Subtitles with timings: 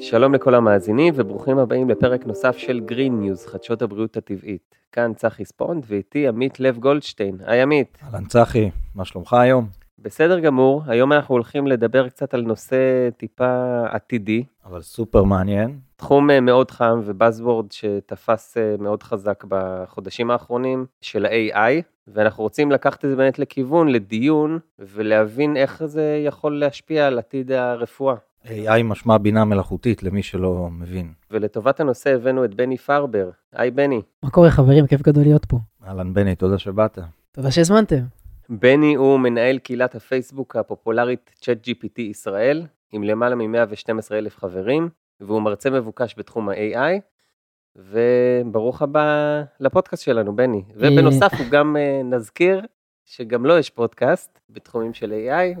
[0.00, 4.74] שלום לכל המאזינים וברוכים הבאים לפרק נוסף של Green News, חדשות הבריאות הטבעית.
[4.92, 7.36] כאן צחי ספונד ואיתי עמית לב גולדשטיין.
[7.44, 7.98] היי עמית.
[8.02, 9.66] אהלן צחי, מה שלומך היום?
[9.98, 14.44] בסדר גמור, היום אנחנו הולכים לדבר קצת על נושא טיפה עתידי.
[14.64, 15.78] אבל סופר מעניין.
[15.96, 22.72] תחום אה, מאוד חם ובאזוורד שתפס אה, מאוד חזק בחודשים האחרונים של ה-AI, ואנחנו רוצים
[22.72, 28.14] לקחת את זה באמת לכיוון, לדיון, ולהבין איך זה יכול להשפיע על עתיד הרפואה.
[28.46, 31.12] AI משמע בינה מלאכותית למי שלא מבין.
[31.30, 33.30] ולטובת הנושא הבאנו את בני פרבר.
[33.52, 34.02] היי בני.
[34.22, 34.86] מה קורה חברים?
[34.86, 35.58] כיף גדול להיות פה.
[35.86, 36.98] אהלן בני, תודה שבאת.
[37.32, 38.02] תודה שהזמנתם.
[38.48, 44.88] בני הוא מנהל קהילת הפייסבוק הפופולרית ChatGPT ישראל, עם למעלה מ-112 אלף חברים,
[45.20, 47.00] והוא מרצה מבוקש בתחום ה-AI,
[47.76, 50.62] וברוך הבא לפודקאסט שלנו, בני.
[50.74, 52.60] ובנוסף, הוא גם אה, נזכיר
[53.04, 55.60] שגם לו יש פודקאסט בתחומים של AI,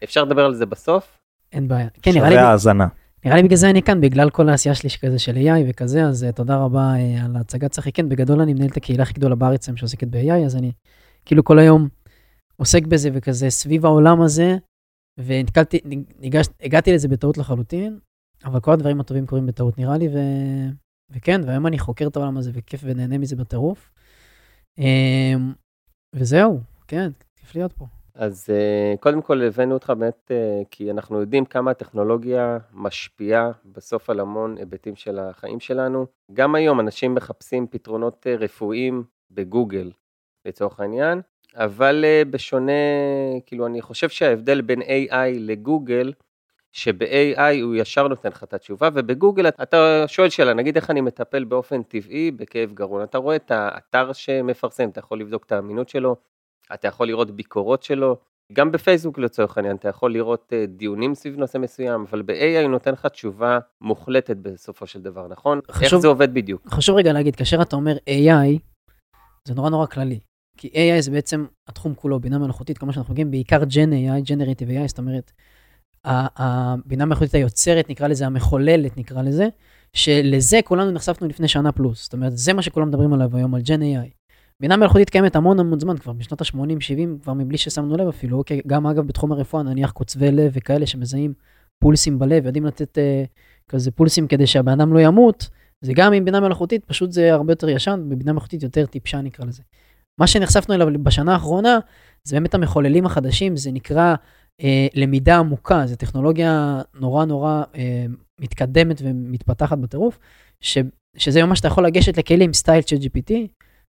[0.00, 1.21] ואפשר לדבר על זה בסוף.
[1.52, 1.88] אין בעיה.
[2.02, 2.86] כן, נראה לי, שווה האזנה.
[3.24, 6.24] נראה לי בגלל זה אני כאן, בגלל כל העשייה שלי שכזה של AI וכזה, אז
[6.24, 7.92] אה, תודה רבה אה, על ההצגת צחי.
[7.92, 10.72] כן, בגדול אני מנהל את הקהילה הכי גדולה בארץ היום שעוסקת ב-AI, אז אני
[11.24, 11.88] כאילו כל היום
[12.56, 14.56] עוסק בזה וכזה סביב העולם הזה,
[15.18, 17.98] והגעתי לזה בטעות לחלוטין,
[18.44, 20.18] אבל כל הדברים הטובים קורים בטעות נראה לי, ו...
[21.10, 23.90] וכן, והיום אני חוקר את העולם הזה וכיף ונהנה מזה בטירוף.
[24.78, 25.52] אמ,
[26.14, 27.86] וזהו, כן, כיף להיות פה.
[28.14, 34.10] אז uh, קודם כל הבאנו אותך באמת uh, כי אנחנו יודעים כמה הטכנולוגיה משפיעה בסוף
[34.10, 36.06] על המון היבטים של החיים שלנו.
[36.32, 39.90] גם היום אנשים מחפשים פתרונות uh, רפואיים בגוגל
[40.44, 41.20] לצורך העניין,
[41.54, 42.72] אבל בשונה,
[43.46, 46.12] כאילו אני חושב שההבדל בין AI לגוגל,
[46.72, 51.44] שב-AI הוא ישר נותן לך את התשובה, ובגוגל אתה שואל שאלה, נגיד איך אני מטפל
[51.44, 56.16] באופן טבעי בכאב גרון, אתה רואה את האתר שמפרסם, אתה יכול לבדוק את האמינות שלו,
[56.74, 58.16] אתה יכול לראות ביקורות שלו,
[58.52, 62.70] גם בפייסבוק לצורך העניין, אתה יכול לראות אה, דיונים סביב נושא מסוים, אבל ב-AI הוא
[62.70, 65.60] נותן לך תשובה מוחלטת בסופו של דבר, נכון?
[65.70, 66.68] חשוב, איך זה עובד בדיוק?
[66.68, 68.58] חשוב רגע להגיד, כאשר אתה אומר AI,
[69.44, 70.20] זה נורא נורא כללי.
[70.56, 74.68] כי AI זה בעצם התחום כולו, בינה מלאכותית, כמו שאנחנו מגיעים, בעיקר Gen AI, Generative
[74.68, 75.32] AI, זאת אומרת,
[76.04, 79.48] הבינה המלאכותית היוצרת, נקרא לזה, המחוללת, נקרא לזה,
[79.92, 82.02] שלזה כולנו נחשפנו לפני שנה פלוס.
[82.04, 84.21] זאת אומרת, זה מה שכולם מדברים עליו היום, על Gen AI.
[84.62, 88.60] בינה מלאכותית קיימת המון המון זמן, כבר בשנות ה-80-70, כבר מבלי ששמנו לב אפילו, אוקיי,
[88.66, 91.32] גם אגב בתחום הרפואה, נניח קוצבי לב וכאלה שמזהים
[91.78, 93.24] פולסים בלב, יודעים לתת אה,
[93.68, 95.48] כזה פולסים כדי שהבן אדם לא ימות,
[95.80, 99.44] זה גם עם בינה מלאכותית, פשוט זה הרבה יותר ישן, בבינה מלאכותית יותר טיפשה נקרא
[99.46, 99.62] לזה.
[100.18, 101.78] מה שנחשפנו אליו בשנה האחרונה,
[102.24, 104.14] זה באמת המחוללים החדשים, זה נקרא
[104.62, 108.06] אה, למידה עמוקה, זו טכנולוגיה נורא נורא אה,
[108.40, 110.18] מתקדמת ומתפתחת בטירוף,
[110.60, 110.78] ש,
[111.16, 113.32] שזה ממש, אתה יכול לגשת לכלים סטייל של GPT,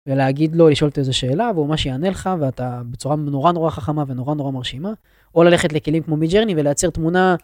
[0.08, 4.04] ולהגיד לו, לשאול אותו איזה שאלה, והוא ממש יענה לך, ואתה בצורה נורא נורא חכמה
[4.06, 4.92] ונורא נורא מרשימה,
[5.34, 7.36] או ללכת לכלים כמו מידג'רני ולייצר תמונה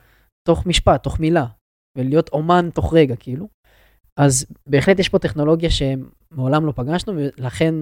[0.48, 1.46] תוך משפט, תוך מילה,
[1.98, 3.48] ולהיות אומן תוך רגע, כאילו.
[4.16, 7.74] אז בהחלט יש פה טכנולוגיה שמעולם לא פגשנו, ולכן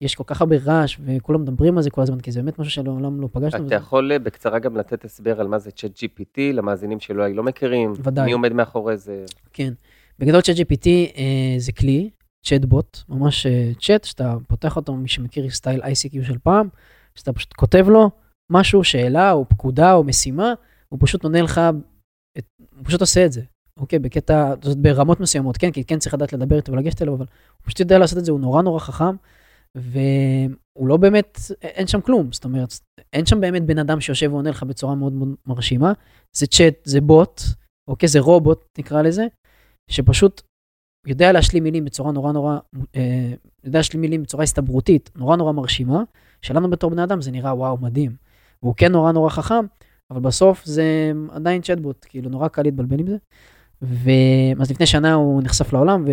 [0.00, 2.72] יש כל כך הרבה רעש, וכולם מדברים על זה כל הזמן, כי זה באמת משהו
[2.72, 3.48] שמעולם לא פגשנו.
[3.48, 3.74] אתה וזה...
[3.74, 7.92] יכול אה, בקצרה גם לתת הסבר על מה זה צ'אט GPT, למאזינים שלא לא מכירים,
[8.04, 8.24] ודאי.
[8.26, 9.24] מי עומד מאחורי זה?
[9.52, 9.72] כן.
[10.18, 12.10] בגדול צ'אט GPT אה, זה כלי
[12.46, 13.46] צ'טבוט, ממש
[13.80, 16.68] צ'אט, שאתה פותח אותו, מי שמכיר סטייל ICQ של פעם,
[17.14, 18.10] שאתה פשוט כותב לו
[18.50, 20.54] משהו, שאלה או פקודה או משימה,
[20.88, 21.60] הוא פשוט עונה לך,
[22.38, 22.44] את,
[22.76, 23.42] הוא פשוט עושה את זה,
[23.80, 23.98] אוקיי?
[23.98, 27.66] בקטע, זאת ברמות מסוימות, כן, כי כן צריך לדעת לדבר איתו ולגשת אליו, אבל הוא
[27.66, 29.16] פשוט יודע לעשות את זה, הוא נורא נורא חכם,
[29.74, 32.74] והוא לא באמת, אין שם כלום, זאת אומרת,
[33.12, 35.92] אין שם באמת בן אדם שיושב ועונה לך בצורה מאוד מאוד מרשימה,
[36.36, 37.40] זה צ'אט, זה בוט,
[37.88, 38.08] אוקיי?
[38.08, 39.26] זה רובוט, נקרא לזה,
[39.90, 40.42] שפשוט
[41.06, 42.58] יודע להשלים מילים בצורה נורא נורא,
[42.96, 43.32] אה,
[43.64, 46.02] יודע להשלים מילים בצורה הסתברותית, נורא נורא מרשימה,
[46.42, 48.12] שלנו בתור בני אדם זה נראה וואו, מדהים.
[48.62, 49.64] והוא כן נורא נורא חכם,
[50.10, 53.16] אבל בסוף זה עדיין צ'טבוט, כאילו נורא קל להתבלבל עם זה.
[53.82, 56.04] ואז לפני שנה הוא נחשף לעולם,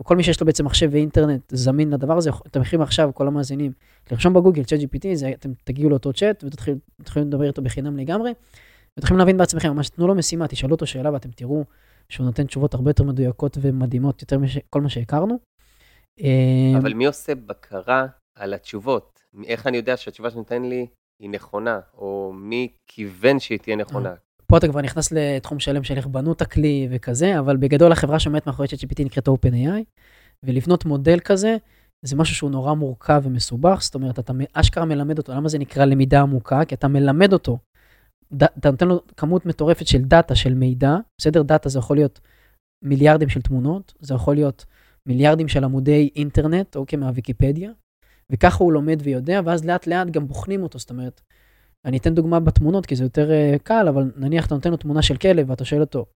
[0.00, 3.72] וכל מי שיש לו בעצם מחשב ואינטרנט זמין לדבר הזה, אתם יכולים עכשיו, כל המאזינים,
[4.10, 6.76] לרשום בגוגל צ'אט GPT, אתם תגיעו לאותו צ'אט ותתחילו
[7.26, 8.32] לדבר איתו בחינם לגמרי,
[8.96, 11.64] ותתחילו להבין בעצמכם, ממש תנו לו משימה, תשאלו אותו שאלה ואתם תראו
[12.10, 15.38] שהוא נותן תשובות הרבה יותר מדויקות ומדהימות, יותר מכל מה שהכרנו.
[16.20, 18.06] אה, אבל מי עושה בקרה
[18.38, 19.20] על התשובות?
[19.44, 20.86] איך אני יודע שהתשובה שנותן לי
[21.22, 24.14] היא נכונה, או מי כיוון שהיא תהיה נכונה?
[24.46, 28.18] פה אתה כבר נכנס לתחום שלם של איך בנו את הכלי וכזה, אבל בגדול החברה
[28.18, 29.84] שעומדת מאחורי ChatGPT נקראת OpenAI,
[30.42, 31.56] ולבנות מודל כזה,
[32.02, 35.84] זה משהו שהוא נורא מורכב ומסובך, זאת אומרת, אתה אשכרה מלמד אותו, למה זה נקרא
[35.84, 36.64] למידה עמוקה?
[36.64, 37.58] כי אתה מלמד אותו
[38.36, 41.42] אתה נותן לו כמות מטורפת של data, של מידע, בסדר?
[41.42, 42.20] data זה יכול להיות
[42.84, 44.64] מיליארדים של תמונות, זה יכול להיות
[45.06, 47.70] מיליארדים של עמודי אינטרנט, אוקיי, מהוויקיפדיה,
[48.32, 51.20] וככה הוא לומד ויודע, ואז לאט לאט גם בוחנים אותו, זאת אומרת,
[51.84, 55.02] אני אתן דוגמה בתמונות, כי זה יותר uh, קל, אבל נניח אתה נותן לו תמונה
[55.02, 56.06] של כלב, ואתה שואל אותו,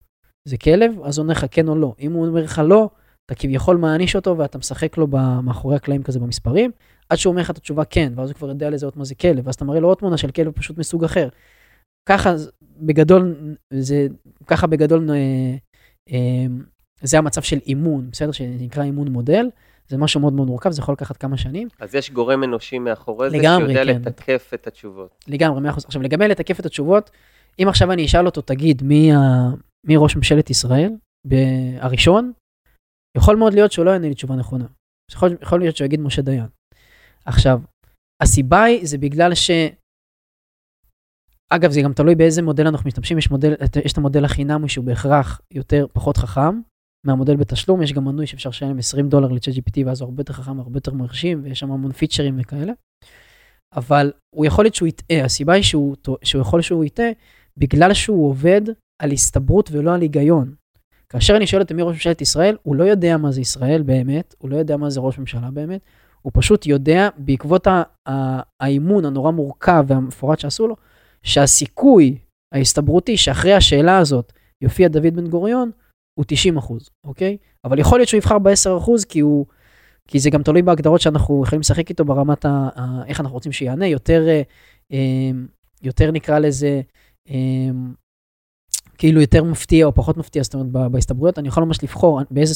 [0.48, 1.94] זה כלב, אז הוא אומר לך כן או לא.
[2.00, 2.90] אם הוא אומר לך לא,
[3.26, 5.06] אתה כביכול מעניש אותו ואתה משחק לו
[5.42, 6.70] מאחורי הקלעים כזה במספרים,
[7.08, 9.46] עד שהוא אומר לך את התשובה כן, ואז הוא כבר יודע לזהות מה זה כלב,
[9.46, 11.28] ואז אתה מראה לו עוד תמונה של כלב פשוט מסוג אחר.
[12.08, 12.34] ככה
[12.76, 13.34] בגדול,
[13.70, 14.06] זה,
[14.46, 15.16] ככה בגדול, אה,
[16.12, 16.46] אה,
[17.02, 18.32] זה המצב של אימון, בסדר?
[18.32, 19.46] שנקרא אימון מודל.
[19.88, 21.68] זה משהו מאוד מאוד מורכב, זה יכול לקחת כמה שנים.
[21.80, 24.00] אז יש גורם אנושי מאחורי זה, לגמרי, שיודע כן.
[24.00, 25.24] לתקף את התשובות.
[25.28, 25.84] לגמרי, מאה אחוז.
[25.84, 27.10] עכשיו, לגבי לתקף את התשובות,
[27.62, 29.18] אם עכשיו אני אשאל אותו, תגיד, מי, ה...
[29.86, 30.92] מי ראש ממשלת ישראל
[31.28, 32.32] ב- הראשון,
[33.16, 34.66] יכול מאוד להיות שהוא לא יענה לי תשובה נכונה.
[35.10, 36.46] יכול, יכול להיות שהוא יגיד משה דיין.
[37.24, 37.60] עכשיו,
[38.22, 39.50] הסיבה היא, זה בגלל ש...
[41.50, 43.18] אגב, זה גם תלוי באיזה מודל אנחנו משתמשים.
[43.18, 43.54] יש, מודל,
[43.84, 46.60] יש את המודל החינמי שהוא בהכרח יותר, פחות חכם
[47.06, 47.82] מהמודל בתשלום.
[47.82, 50.94] יש גם מנוי שאפשר לשלם 20 דולר ל-ChatGPT, ואז הוא הרבה יותר חכם, הרבה יותר
[50.94, 52.72] מרשים, ויש שם המון פיצ'רים וכאלה.
[53.76, 55.24] אבל הוא יכול להיות שהוא יטעה.
[55.24, 57.08] הסיבה היא שהוא, שהוא יכול שהוא יטעה,
[57.56, 58.60] בגלל שהוא עובד
[59.02, 60.54] על הסתברות ולא על היגיון.
[61.08, 64.34] כאשר אני שואל את מי ראש ממשלת ישראל, הוא לא יודע מה זה ישראל באמת,
[64.38, 65.80] הוא לא יודע מה זה ראש ממשלה באמת,
[66.22, 67.66] הוא פשוט יודע, בעקבות
[68.60, 70.76] האימון הנורא מורכב והמפורט שעשו לו,
[71.24, 72.18] שהסיכוי
[72.54, 74.32] ההסתברותי שאחרי השאלה הזאת
[74.62, 75.70] יופיע דוד בן גוריון,
[76.18, 77.36] הוא 90 אחוז, אוקיי?
[77.64, 79.46] אבל יכול להיות שהוא יבחר ב-10 אחוז, כי הוא...
[80.08, 82.68] כי זה גם תלוי בהגדרות שאנחנו יכולים לשחק איתו ברמת ה...
[83.06, 84.26] איך אנחנו רוצים שיענה, יותר,
[84.92, 85.30] אה,
[85.82, 86.80] יותר נקרא לזה,
[87.30, 87.70] אה,
[88.98, 92.54] כאילו יותר מפתיע או פחות מפתיע, זאת אומרת, בהסתברויות, אני יכול ממש לבחור באיזה,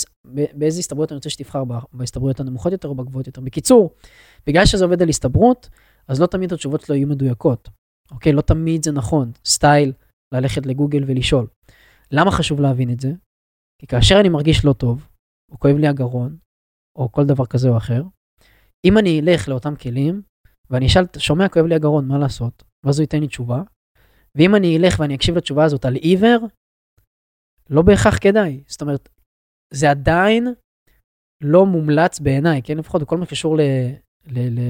[0.55, 1.62] באיזה הסתברויות אני רוצה שתבחר,
[1.93, 3.41] בהסתברויות הנמוכות יותר או בגבוהות יותר.
[3.41, 3.91] בקיצור,
[4.47, 5.69] בגלל שזה עובד על הסתברות,
[6.09, 7.69] אז לא תמיד התשובות שלו יהיו מדויקות.
[8.11, 8.33] אוקיי?
[8.33, 9.33] לא תמיד זה נכון.
[9.45, 9.93] סטייל,
[10.35, 11.47] ללכת לגוגל ולשאול.
[12.11, 13.13] למה חשוב להבין את זה?
[13.81, 15.09] כי כאשר אני מרגיש לא טוב,
[15.53, 16.37] או כואב לי הגרון,
[16.99, 18.03] או כל דבר כזה או אחר,
[18.85, 20.23] אם אני אלך לאותם כלים,
[20.71, 22.63] ואני אשאל, שומע, כואב לי הגרון, מה לעשות?
[22.85, 23.63] ואז הוא ייתן לי תשובה,
[24.35, 26.47] ואם אני אלך ואני אקשיב לתשובה הזאת על עיוור,
[27.71, 28.65] לא בהכרח כדאי.
[28.67, 29.09] זאת אומרת,
[29.73, 30.47] זה עדיין
[31.43, 32.79] לא מומלץ בעיניי, כן?
[32.79, 33.57] לפחות בכל מה שקשור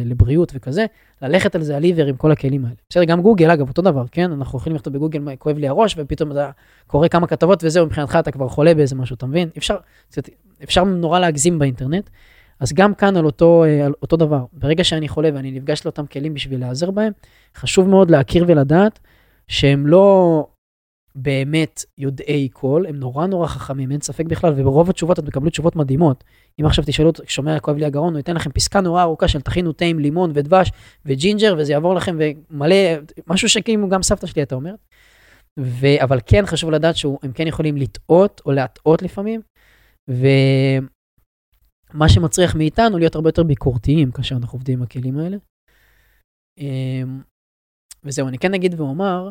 [0.05, 0.87] לבריאות וכזה,
[1.22, 2.76] ללכת על זה עיוור עם כל הכלים האלה.
[2.90, 4.32] בסדר, גם גוגל, אגב, אותו דבר, כן?
[4.32, 6.50] אנחנו יכולים לכתוב בגוגל, כואב לי הראש, ופתאום אתה
[6.87, 9.49] קורא כמה כתבות וזהו, מבחינתך אתה כבר חולה באיזה משהו, אתה מבין?
[9.58, 9.76] אפשר,
[10.62, 12.10] אפשר נורא להגזים באינטרנט.
[12.60, 16.34] אז גם כאן על אותו, על אותו דבר, ברגע שאני חולה ואני נפגש לאותם כלים
[16.34, 17.12] בשביל להיעזר בהם,
[17.56, 18.99] חשוב מאוד להכיר ולדעת
[19.49, 20.46] שהם לא
[21.14, 25.76] באמת יודעי כול, הם נורא נורא חכמים, אין ספק בכלל, וברוב התשובות אתם תקבלו תשובות
[25.76, 26.25] מדהימות.
[26.60, 29.72] אם עכשיו תשאלו, שומע, כואב לי הגרון, הוא ייתן לכם פסקה נורא ארוכה של תכינו
[29.72, 30.72] תה עם לימון ודבש
[31.05, 32.76] וג'ינג'ר, וזה יעבור לכם ומלא,
[33.26, 34.78] משהו שכאילו גם סבתא שלי הייתה אומרת.
[35.60, 35.87] ו...
[36.02, 39.40] אבל כן חשוב לדעת שהם כן יכולים לטעות או להטעות לפעמים,
[40.08, 40.88] ומה
[42.08, 45.37] שמצריך מאיתנו להיות הרבה יותר ביקורתיים כאשר אנחנו עובדים עם הכלים האלה.
[46.58, 47.22] אמ,
[48.04, 49.31] וזהו, אני כן אגיד ואומר,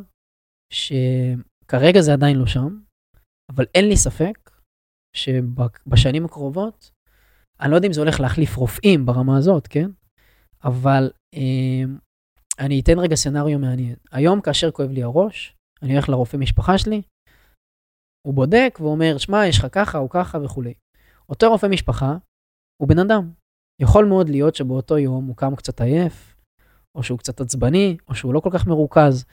[0.74, 2.80] שכרגע זה עדיין לא שם,
[3.52, 4.52] אבל אין לי ספק
[5.16, 6.92] שבשנים הקרובות,
[7.62, 9.90] אני לא יודע אם זה הולך להחליף רופאים ברמה הזאת, כן?
[10.64, 11.84] אבל אה,
[12.60, 13.96] אני אתן רגע סצנריו מעניין.
[14.12, 17.02] היום, כאשר כואב לי הראש, אני הולך לרופא משפחה שלי,
[18.28, 20.74] הוא בודק ואומר, שמע, יש לך ככה או ככה וכולי.
[21.30, 22.18] אותו רופא משפחה
[22.82, 23.32] הוא בן אדם.
[23.82, 26.36] יכול מאוד להיות שבאותו יום הוא קם קצת עייף,
[26.98, 29.26] או שהוא קצת עצבני, או שהוא לא כל כך מרוכז.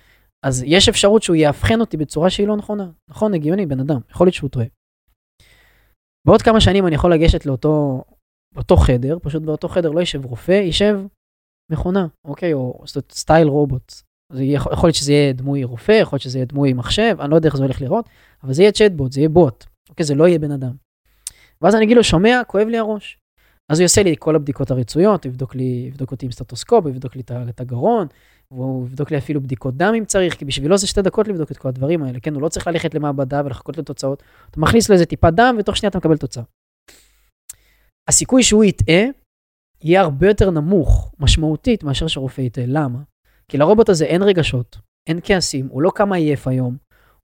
[0.46, 2.90] אז יש אפשרות שהוא יאבחן אותי בצורה שהיא לא נכונה.
[3.10, 4.66] נכון, הגיוני, בן אדם, יכול להיות שהוא טועה.
[6.26, 8.04] בעוד כמה שנים אני יכול לגשת לאותו
[8.54, 11.00] באותו חדר, פשוט באותו חדר לא יישב רופא, יישב
[11.72, 12.52] מכונה, אוקיי?
[12.52, 13.94] או סטייל רובוט.
[14.32, 17.30] זה יכול, יכול להיות שזה יהיה דמוי רופא, יכול להיות שזה יהיה דמוי מחשב, אני
[17.30, 18.08] לא יודע איך זה הולך לראות,
[18.42, 20.06] אבל זה יהיה צ'טבוט, זה יהיה בוט, אוקיי?
[20.06, 20.72] זה לא יהיה בן אדם.
[21.62, 23.18] ואז אני אגיד לו, שומע, כואב לי הראש.
[23.68, 27.22] אז הוא יעשה לי כל הבדיקות הרצויות, יבדוק לי, יבדוק אותי עם סטטוסקופ, יבדוק לי
[27.48, 28.06] את הגרון,
[28.50, 31.56] והוא יבדוק לי אפילו בדיקות דם אם צריך, כי בשבילו זה שתי דקות לבדוק את
[31.56, 32.34] כל הדברים האלה, כן?
[32.34, 35.90] הוא לא צריך ללכת למעבדה ולחכות לתוצאות, אתה מכניס לו איזה טיפת דם, ותוך שנייה
[35.90, 36.44] אתה מקבל תוצאה.
[38.08, 39.04] הסיכוי שהוא יטעה
[39.82, 42.64] יהיה הרבה יותר נמוך, משמעותית, מאשר שרופא יטעה.
[42.66, 42.98] למה?
[43.48, 46.76] כי לרובוט הזה אין רגשות, אין כעסים, הוא לא קם עייף היום,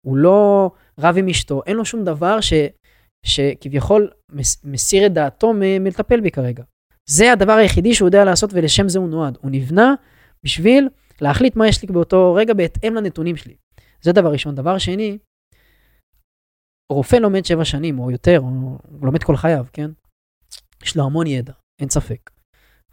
[0.05, 2.53] הוא לא רב עם אשתו, אין לו שום דבר ש,
[3.25, 4.11] שכביכול
[4.63, 6.63] מסיר את דעתו מלטפל בי כרגע.
[7.09, 9.37] זה הדבר היחידי שהוא יודע לעשות ולשם זה הוא נועד.
[9.41, 9.93] הוא נבנה
[10.43, 10.89] בשביל
[11.21, 13.55] להחליט מה יש לי באותו רגע בהתאם לנתונים שלי.
[14.01, 14.55] זה דבר ראשון.
[14.55, 15.17] דבר שני,
[16.91, 19.91] רופא לומד שבע שנים או יותר, הוא לומד כל חייו, כן?
[20.83, 22.29] יש לו המון ידע, אין ספק.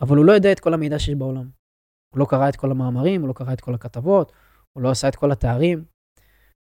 [0.00, 1.50] אבל הוא לא יודע את כל המידע שיש בעולם.
[2.14, 4.32] הוא לא קרא את כל המאמרים, הוא לא קרא את כל הכתבות,
[4.72, 5.84] הוא לא עשה את כל התארים.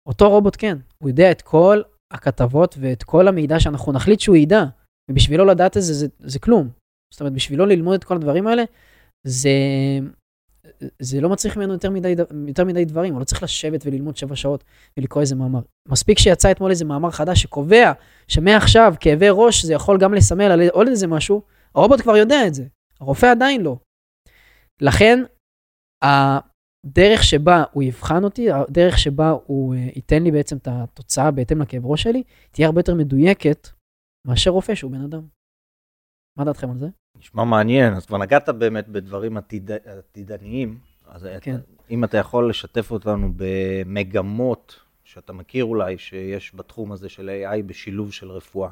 [0.10, 1.82] אותו רובוט כן, הוא יודע את כל
[2.13, 4.63] הכתבות ואת כל המידע שאנחנו נחליט שהוא ידע,
[5.12, 6.70] ובשבילו לדעת את זה, זה, זה כלום.
[7.13, 8.63] זאת אומרת, בשבילו ללמוד את כל הדברים האלה,
[9.27, 9.50] זה,
[11.00, 12.15] זה לא מצריך ממנו יותר מדי,
[12.48, 14.63] יותר מדי דברים, הוא לא צריך לשבת וללמוד שבע שעות
[14.98, 15.60] ולקרוא איזה מאמר.
[15.88, 17.91] מספיק שיצא אתמול איזה מאמר חדש שקובע
[18.27, 21.41] שמעכשיו כאבי ראש זה יכול גם לסמל על עוד איזה משהו,
[21.75, 22.65] הרובוט כבר יודע את זה,
[23.00, 23.77] הרופא עדיין לא.
[24.82, 25.20] לכן,
[26.03, 31.62] הדרך שבה הוא יבחן אותי, הדרך שבה הוא uh, ייתן לי בעצם את התוצאה בהתאם
[31.62, 33.67] לכאב ראש שלי, תהיה הרבה יותר מדויקת
[34.27, 35.27] מאשר רופא שהוא בן אדם.
[36.38, 36.88] מה דעתכם על זה?
[37.20, 40.77] נשמע מעניין, אז כבר נגעת באמת בדברים עתיד, עתידניים,
[41.08, 41.55] אז כן.
[41.55, 47.62] אתה, אם אתה יכול לשתף אותנו במגמות שאתה מכיר אולי, שיש בתחום הזה של AI
[47.65, 48.70] בשילוב של רפואה.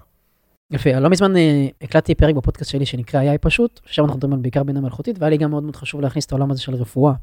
[0.71, 4.39] יפה, לא מזמן אה, הקלטתי פרק בפודקאסט שלי שנקרא AI פשוט, שם אנחנו מדברים על
[4.39, 7.13] בעיקר בינה מלאכותית, והיה לי גם מאוד מאוד חשוב להכניס את העולם הזה של רפואה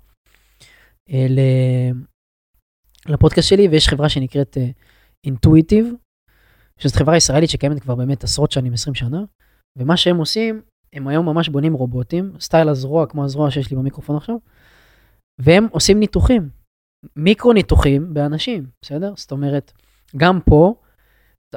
[1.11, 1.27] אה,
[3.07, 4.57] לפודקאסט שלי, ויש חברה שנקראת
[5.27, 5.93] אינטואיטיב, אה,
[6.79, 9.25] שזאת חברה ישראלית שקיימת כבר באמת עשרות שנים, 20 שנה,
[9.79, 14.17] ומה שהם עושים, הם היום ממש בונים רובוטים, סטייל הזרוע כמו הזרוע שיש לי במיקרופון
[14.17, 14.37] עכשיו,
[15.41, 16.49] והם עושים ניתוחים,
[17.17, 19.13] מיקרו ניתוחים באנשים, בסדר?
[19.17, 19.73] זאת אומרת,
[20.17, 20.75] גם פה,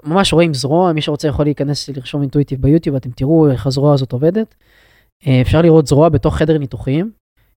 [0.03, 4.11] ממש רואים זרוע, מי שרוצה יכול להיכנס לרשום אינטואיטיב ביוטיוב, אתם תראו איך הזרוע הזאת
[4.11, 4.55] עובדת.
[5.27, 7.11] אה, אפשר לראות זרוע בתוך חדר ניתוחים,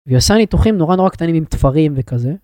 [0.07, 2.35] והיא עושה ניתוחים נורא נורא קטנים עם תפרים וכזה.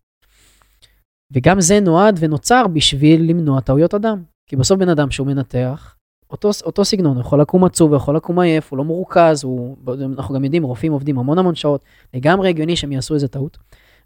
[1.32, 4.22] וגם זה נועד ונוצר בשביל למנוע טעויות אדם.
[4.50, 5.96] כי בסוף בן אדם שהוא מנתח,
[6.30, 9.76] אותו, אותו סגנון, הוא יכול לקום עצוב, הוא יכול לקום עייף, הוא לא מרוכז, הוא,
[10.18, 11.84] אנחנו גם יודעים, רופאים עובדים המון המון שעות,
[12.14, 13.58] לגמרי הגיוני שהם יעשו איזה טעות.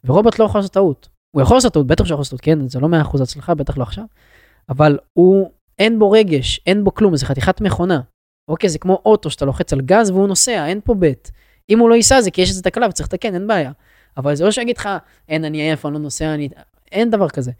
[0.04, 1.08] ורובוט לא יכול לעשות טעות.
[1.36, 3.78] הוא יכול לעשות טעות, בטח שהוא יכול לעשות טעות, כן, זה לא 100% הצלחה, בטח
[3.78, 4.04] לא עכשיו,
[4.68, 8.00] אבל הוא, אין בו רגש, אין בו כלום, זה חתיכת מכונה.
[8.48, 11.32] אוקיי, זה כמו אוטו שאתה לוחץ על גז והוא נוסע, אין פה בית.
[11.70, 13.72] אם הוא לא ייסע זה כי יש איזה תקלה וצריך לתקן, אין בעיה.
[14.16, 14.88] אבל זה לא שיגיד לך,
[15.28, 16.48] אין, אני עייף, אני לא נוסע, אני...
[16.92, 17.52] אין דבר כזה.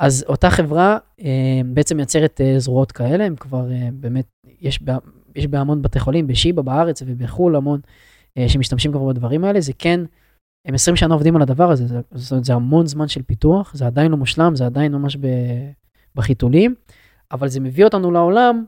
[0.00, 4.26] אז אותה חברה אה, בעצם מייצרת אה, זרועות כאלה, הם כבר אה, באמת,
[4.60, 4.96] יש, בה,
[5.36, 7.80] יש בהמון בתי חולים, בשיבא בארץ ובחו"ל המון,
[8.48, 10.00] שמשתמשים כבר בדברים האלה, זה כן,
[10.66, 13.86] הם 20 שנה עובדים על הדבר הזה, זה, זה, זה המון זמן של פיתוח, זה
[13.86, 15.26] עדיין לא מושלם, זה עדיין ממש ב,
[16.14, 16.74] בחיתולים,
[17.32, 18.64] אבל זה מביא אותנו לעולם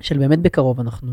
[0.00, 1.12] של באמת בקרוב אנחנו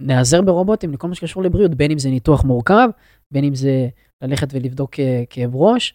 [0.00, 2.88] נעזר ברובוטים לכל מה שקשור לבריאות, בין אם זה ניתוח מורכב,
[3.30, 3.88] בין אם זה
[4.22, 4.90] ללכת ולבדוק
[5.30, 5.94] כאב ראש,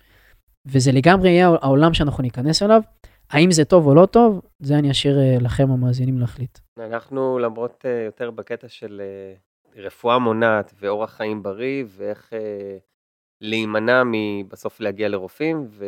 [0.66, 2.82] וזה לגמרי יהיה העולם שאנחנו ניכנס אליו.
[3.30, 6.60] האם זה טוב או לא טוב, זה אני אשאיר אה, לכם המאזינים להחליט.
[6.78, 9.02] אנחנו למרות אה, יותר בקטע של
[9.76, 12.34] רפואה מונעת ואורח חיים בריא, ואיך
[13.42, 15.86] להימנע מבסוף להגיע לרופאים, ו...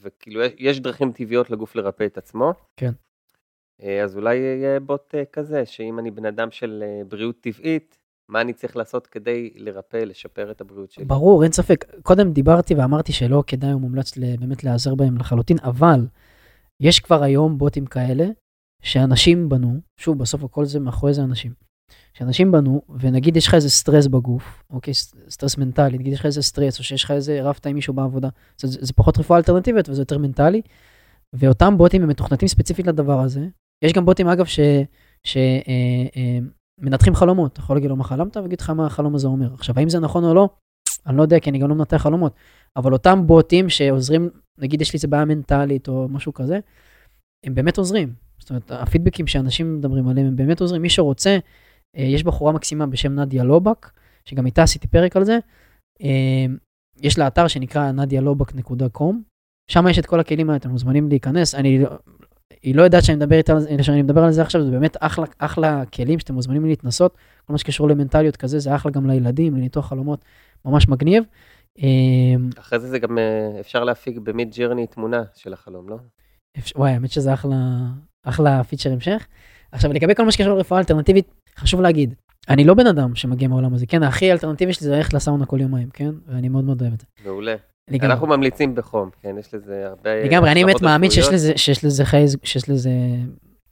[0.00, 2.52] וכאילו יש דרכים טבעיות לגוף לרפא את עצמו.
[2.76, 2.92] כן.
[3.82, 7.98] אה, אז אולי יהיה בוט אה, כזה, שאם אני בן אדם של אה, בריאות טבעית,
[8.28, 11.04] מה אני צריך לעשות כדי לרפא, לשפר את הבריאות שלי?
[11.04, 11.84] ברור, אין ספק.
[12.02, 16.06] קודם דיברתי ואמרתי שלא כדאי ומומלץ באמת להיעזר בהם לחלוטין, אבל
[16.80, 18.26] יש כבר היום בוטים כאלה,
[18.82, 21.52] שאנשים בנו, שוב, בסוף הכל זה מאחורי זה אנשים,
[22.14, 24.94] שאנשים בנו, ונגיד יש לך איזה סטרס בגוף, אוקיי,
[25.28, 28.28] סטרס מנטלי, נגיד יש לך איזה סטרס, או שיש לך איזה ריב עם מישהו בעבודה,
[28.58, 30.62] זה, זה, זה פחות רפואה אלטרנטיבית וזה יותר מנטלי,
[31.32, 33.46] ואותם בוטים הם מתוכנתים ספציפית לדבר הזה,
[33.82, 34.86] יש גם בוטים, אגב, שמנתחים
[35.36, 36.38] אה, אה,
[37.14, 37.52] חלומות.
[37.52, 39.54] אתה יכול להגיד לו מה חלמת ויגיד לך מה החלום הזה אומר.
[39.54, 40.48] עכשיו, האם זה נכון או לא?
[41.06, 42.34] אני לא יודע, כי אני גם לא מנתח חלומות.
[42.76, 46.58] אבל אותם בוטים שעוזרים, נגיד יש לי איזה בעיה מנטלית או משהו כזה,
[47.46, 48.14] הם באמת עוזרים.
[48.38, 50.82] זאת אומרת, הפידבקים שאנשים מדברים עליהם הם באמת עוזרים.
[50.82, 51.38] מי שרוצה,
[51.96, 53.90] אה, יש בחורה מקסימה בשם נדיה לובק,
[54.24, 55.38] שגם איתה עשיתי פרק על זה.
[57.00, 59.14] יש לה אתר שנקרא nadialobak.com,
[59.70, 61.54] שם יש את כל הכלים האלה, אתם מוזמנים להיכנס.
[61.54, 61.84] אני
[62.62, 65.82] היא לא יודעת שאני מדבר איתה, שאני מדבר על זה עכשיו, זה באמת אחלה, אחלה
[65.86, 67.16] כלים שאתם מוזמנים להתנסות.
[67.46, 70.20] כל מה שקשור למנטליות כזה, זה אחלה גם לילדים, לניתוח חלומות,
[70.64, 71.24] ממש מגניב.
[71.78, 75.96] אמ, אחרי זה זה גם אה, אפשר להפיק ב-Midjourney תמונה של החלום, לא?
[76.58, 77.56] אפשר, וואי, האמת שזה אחלה,
[78.24, 79.26] אחלה feature המשך.
[79.72, 82.14] עכשיו, לגבי כל מה שקשור לרפואה אלטרנטיבית, חשוב להגיד,
[82.48, 85.60] אני לא בן אדם שמגיע מהעולם הזה, כן, הכי אלטרנטיבי שלי זה ללכת לסאונה כל
[85.60, 86.10] יומיים, כן?
[86.26, 87.06] ואני מאוד מאוד אוהב את זה.
[87.24, 87.54] מעולה.
[87.94, 88.12] לגמרי.
[88.12, 90.24] אנחנו ממליצים בחום, כן, יש לזה הרבה...
[90.24, 92.90] לגמרי, אני באמת מאמין שיש לזה, שיש לזה חיי, שיש לזה,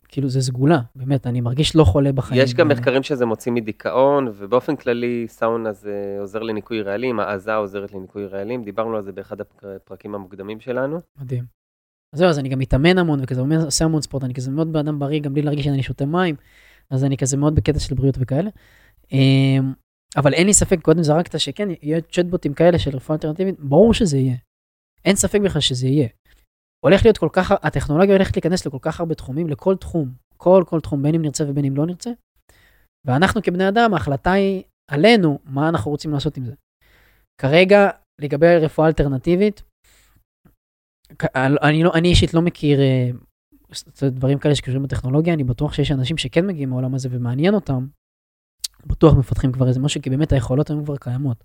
[0.09, 2.43] כאילו זה סגולה, באמת, אני מרגיש לא חולה בחיים.
[2.43, 7.93] יש גם מחקרים שזה מוציא מדיכאון, ובאופן כללי סאונה זה עוזר לניקוי רעלים, העזה עוזרת
[7.93, 11.01] לניקוי רעלים, דיברנו על זה באחד הפרקים המוקדמים שלנו.
[11.21, 11.45] מדהים.
[12.13, 14.99] אז זהו, אז אני גם מתאמן המון וכזה, עושה המון ספורט, אני כזה מאוד באדם
[14.99, 16.35] בריא, גם בלי להרגיש שאני שותה מים,
[16.91, 18.51] אז אני כזה מאוד בקטע של בריאות וכאלה.
[20.17, 24.19] אבל אין לי ספק, קודם זרקת שכן, יהיה צ'טבוטים כאלה של רפואה אלטרנטיבית, ברור שזה
[24.19, 24.37] יהיה.
[25.05, 26.09] אין ספק בכלל שזה יהיה.
[26.85, 30.81] הולך להיות כל כך, הטכנולוגיה הולכת להיכנס לכל כך הרבה תחומים, לכל תחום, כל כל
[30.81, 32.11] תחום, בין אם נרצה ובין אם לא נרצה.
[33.07, 36.55] ואנחנו כבני אדם, ההחלטה היא עלינו, מה אנחנו רוצים לעשות עם זה.
[37.41, 37.91] כרגע,
[38.21, 39.63] לגבי רפואה אלטרנטיבית,
[41.63, 43.11] אני, לא, אני אישית לא מכיר אה,
[44.11, 47.87] דברים כאלה שקשורים לטכנולוגיה, אני בטוח שיש אנשים שכן מגיעים מהעולם הזה ומעניין אותם,
[48.87, 51.45] בטוח מפתחים כבר איזה משהו, כי באמת היכולות היום כבר קיימות.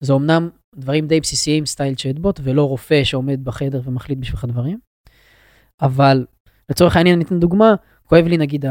[0.00, 4.78] זה אומנם דברים די בסיסיים, סטייל צ'טבוט, ולא רופא שעומד בחדר ומחליט בשבילך דברים,
[5.82, 6.26] אבל
[6.70, 7.74] לצורך העניין אני אתן דוגמה,
[8.04, 8.64] כואב לי נגיד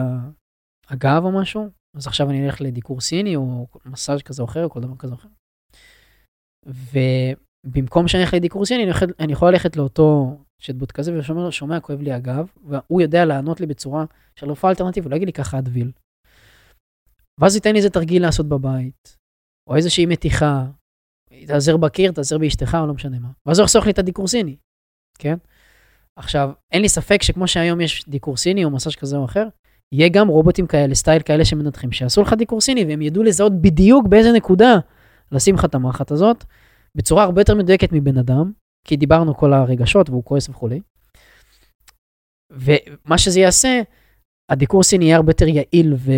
[0.90, 4.70] הגב או משהו, אז עכשיו אני אלך לדיקור סיני או מסאז' כזה או אחר, או
[4.70, 5.30] כל דבר כזה או אחר.
[7.66, 11.80] ובמקום שאני אלך לדיקור סיני, אני, יכול, אני יכול ללכת לאותו צ'טבוט כזה, ושומע, שומע,
[11.80, 15.34] כואב לי הגב, והוא יודע לענות לי בצורה של רפואה אלטרנטיבית, הוא לא יגיד לי
[15.34, 15.92] ככה אדוויל.
[17.40, 19.18] ואז ייתן לי איזה תרגיל לעשות בבית,
[19.70, 20.66] או איזושהי מתיחה,
[21.48, 23.30] תעזר בקיר, תעזר באשתך, או לא משנה מה.
[23.46, 24.56] ואז הוא יחסוך לי את הדיקור סיני,
[25.20, 25.38] כן?
[26.16, 29.48] עכשיו, אין לי ספק שכמו שהיום יש דיקור סיני או מסאז' כזה או אחר,
[29.92, 34.08] יהיה גם רובוטים כאלה, סטייל כאלה שמנתחים, שיעשו לך דיקור סיני, והם ידעו לזהות בדיוק
[34.08, 34.78] באיזה נקודה
[35.32, 36.44] לשים לך את המחט הזאת,
[36.98, 38.52] בצורה הרבה יותר מדויקת מבן אדם,
[38.88, 40.82] כי דיברנו כל הרגשות והוא כועס וכולי.
[42.52, 43.82] ומה שזה יעשה,
[44.50, 46.12] הדיקור סיני יהיה הרבה יותר יעיל ו-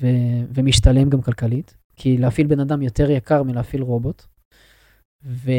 [0.00, 4.22] ו- ומשתלם גם כלכלית, כי להפעיל בן אדם יותר יקר מלהפעיל רובוט.
[5.24, 5.50] ו...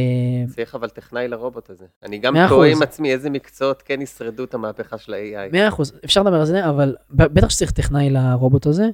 [0.48, 1.86] צריך אבל טכנאי לרובוט הזה.
[2.04, 5.52] אני גם תוהה עם עצמי איזה מקצועות כן ישרדו את המהפכה של ה-AI.
[5.52, 8.90] מאה אחוז, אפשר לדבר על זה, אבל בטח שצריך טכנאי לרובוט הזה,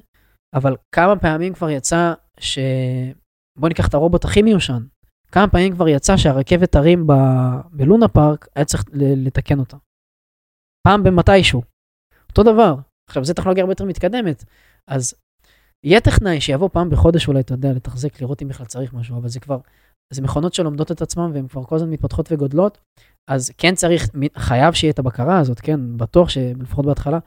[0.54, 2.58] אבל כמה פעמים כבר יצא ש...
[3.58, 4.82] בוא ניקח את הרובוט הכי מיושן.
[5.32, 7.12] כמה פעמים כבר יצא שהרכבת הרים ב...
[7.72, 9.76] בלונה פארק, היה צריך לתקן אותה.
[10.86, 11.62] פעם במתישהו.
[12.28, 12.74] אותו דבר.
[13.08, 14.44] עכשיו, זו טכנולוגיה הרבה יותר מתקדמת,
[14.88, 15.14] אז
[15.84, 19.28] יהיה טכנאי שיבוא פעם בחודש אולי, אתה יודע, לתחזק, לראות אם בכלל צריך משהו, אבל
[19.28, 19.58] זה כבר,
[20.12, 22.78] זה מכונות שלומדות את עצמן והן כבר כל הזמן מתפתחות וגודלות,
[23.30, 27.18] אז כן צריך, חייב שיהיה את הבקרה הזאת, כן, בטוח שלפחות בהתחלה,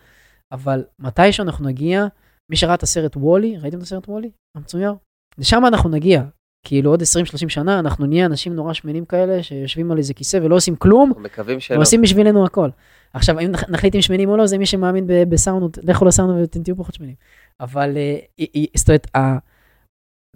[0.52, 2.06] אבל מתישהו אנחנו נגיע,
[2.52, 4.32] מי שראה את הסרט וולי, ראיתם את הסרט וולי?
[4.58, 4.94] המצויר?
[5.38, 6.24] לשם אנחנו נגיע.
[6.68, 7.06] כאילו עוד 20-30
[7.50, 11.60] שנה אנחנו נהיה אנשים נורא שמנים כאלה שיושבים על איזה כיסא ולא עושים כלום, מקווים
[11.60, 11.78] שלא.
[11.78, 12.70] ועושים בשבילנו הכל.
[13.14, 16.76] עכשיו, אם נחליט אם שמנים או לא, זה מי שמאמין בסאונד, לכו לסאונד ואתם תהיו
[16.76, 17.16] פחות שמנים.
[17.60, 19.08] אבל, אה, זאת אומרת,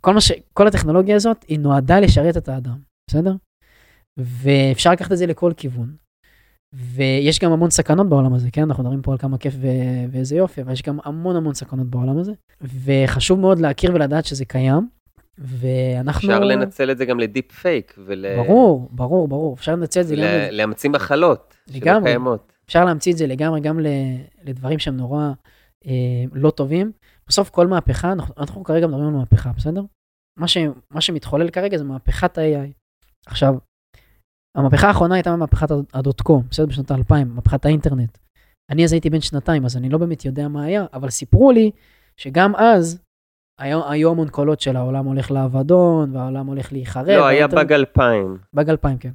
[0.01, 0.32] כל, ש...
[0.53, 2.77] כל הטכנולוגיה הזאת, היא נועדה לשרת את האדם,
[3.10, 3.34] בסדר?
[4.20, 5.96] ואפשר לקחת את זה לכל כיוון.
[6.74, 8.62] ויש גם המון סכנות בעולם הזה, כן?
[8.62, 9.67] אנחנו מדברים פה על כמה כיף ו...
[10.12, 12.32] ואיזה יופי, אבל יש גם המון המון סכנות בעולם הזה.
[12.62, 14.88] וחשוב מאוד להכיר ולדעת שזה קיים.
[15.38, 16.30] ואנחנו...
[16.30, 18.26] אפשר לנצל את זה גם לדיפ פייק ול...
[18.36, 19.54] ברור, ברור, ברור.
[19.54, 20.21] אפשר לנצל את זה ול...
[20.21, 20.28] גם...
[20.52, 22.55] להמציא מחלות שלא קיימות.
[22.65, 23.80] אפשר להמציא את זה לגמרי גם
[24.43, 25.32] לדברים שהם נורא
[25.86, 26.91] אה, לא טובים.
[27.28, 29.82] בסוף כל מהפכה, אנחנו, אנחנו כרגע מדברים על מהפכה, בסדר?
[30.39, 30.58] מה, ש,
[30.91, 32.71] מה שמתחולל כרגע זה מהפכת ה-AI.
[33.25, 33.56] עכשיו,
[34.58, 36.65] המהפכה האחרונה הייתה מהפכת הדוט קום, בסדר?
[36.65, 38.17] בשנות האלפיים, מהפכת האינטרנט.
[38.71, 41.71] אני אז הייתי בן שנתיים, אז אני לא באמת יודע מה היה, אבל סיפרו לי
[42.17, 43.04] שגם אז
[43.60, 47.08] היו, היו המון קולות של העולם הולך לאבדון, והעולם הולך להיחרב.
[47.08, 48.38] לא, היה באג אלפיים.
[48.54, 49.12] באג אלפיים, כן.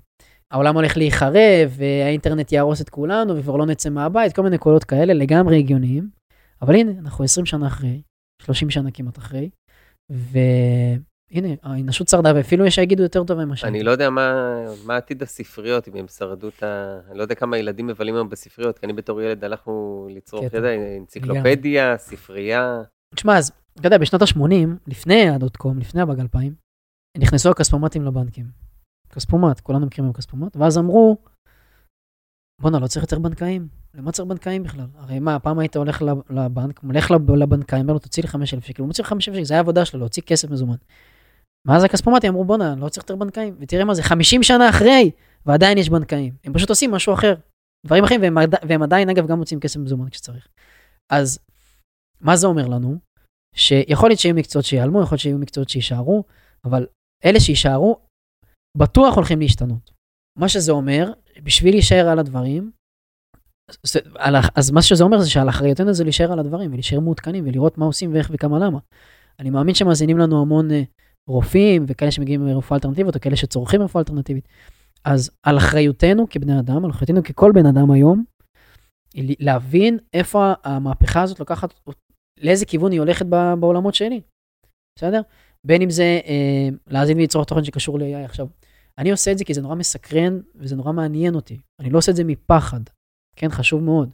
[0.53, 5.15] העולם הולך להיחרב, והאינטרנט יהרוס את כולנו, וכבר לא נצא מהבית, כל מיני קולות כאלה
[5.15, 6.09] לגמרי הגיוניים.
[6.63, 8.03] אבל הנה, אנחנו 20 שנה אחרי,
[8.43, 9.51] 30 שנה כמעט אחרי,
[10.11, 14.35] והנה, האנושות שרדה, ואפילו יש שיגידו יותר טוב ממה שאני לא יודע מה,
[14.85, 16.99] מה עתיד הספריות, אם הם שרדו את ה...
[17.11, 20.69] אני לא יודע כמה ילדים מבלים היום בספריות, כי אני בתור ילד הלכנו לצרוך ידע,
[21.01, 22.83] אנציקלופדיה, ספרייה.
[23.15, 26.55] תשמע, אז, אתה יודע, בשנות ה-80, לפני הדוט קום, לפני הבאג 2000,
[27.19, 28.70] נכנסו הכספומטים לבנקים.
[29.15, 31.17] כספומט, כולנו מכירים היום כספומט, ואז אמרו,
[32.61, 33.69] בואנה, לא צריך יותר בנקאים.
[33.95, 34.87] למה צריך בנקאים בכלל?
[34.95, 38.87] הרי מה, פעם היית הולך לבנק, הולך לבנקאים, אומר לו, תוציא לי 5,000 שקל, הוא
[38.87, 40.77] מוציא לך 5,000 שקל, זה היה עבודה שלו, להוציא כסף מזומן.
[41.67, 45.11] ואז הכספומטים אמרו, בואנה, לא צריך יותר בנקאים, ותראה מה זה, 50 שנה אחרי,
[45.47, 46.35] ועדיין יש בנקאים.
[46.45, 47.35] הם פשוט עושים משהו אחר,
[47.87, 48.37] דברים אחרים, והם,
[48.69, 50.49] והם עדיין, אגב, גם מוצאים כסף מזומן כשצריך.
[51.13, 51.39] אז
[52.21, 52.99] מה זה אומר לנו?
[53.55, 56.25] שיכול להיות שיהיו מקצועות שיעלמו, יכול להיות שיהיו מקצועות שיישארו,
[56.65, 56.87] אבל
[57.25, 58.01] אלה שיישארו,
[58.77, 59.91] בטוח הולכים להשתנות.
[60.39, 61.13] מה שזה אומר,
[61.45, 62.71] בשביל להישאר על הדברים,
[64.57, 67.85] אז מה שזה אומר זה שעל אחריותנו זה להישאר על הדברים ולהישאר מעודכנים ולראות מה
[67.85, 68.79] עושים ואיך וכמה למה.
[69.39, 70.83] אני מאמין שמאזינים לנו המון אה,
[71.29, 74.49] רופאים וכאלה שמגיעים מרפואה אלטרנטיבית או כאלה שצורכים רפואה אלטרנטיבית.
[75.05, 78.25] אז על אחריותנו כבני אדם, על אחריותנו ככל בן אדם היום,
[79.17, 81.75] להבין איפה המהפכה הזאת לוקחת,
[82.41, 83.27] לאיזה כיוון היא הולכת
[83.61, 84.21] בעולמות שלי.
[84.99, 85.21] בסדר?
[85.67, 88.47] בין אם זה אה, להאזין ולצרוך תוכן שקשור ל-AI עכשיו.
[88.99, 91.61] אני עושה את זה כי זה נורא מסקרן וזה נורא מעניין אותי.
[91.81, 92.81] אני לא עושה את זה מפחד.
[93.37, 94.11] כן, חשוב מאוד.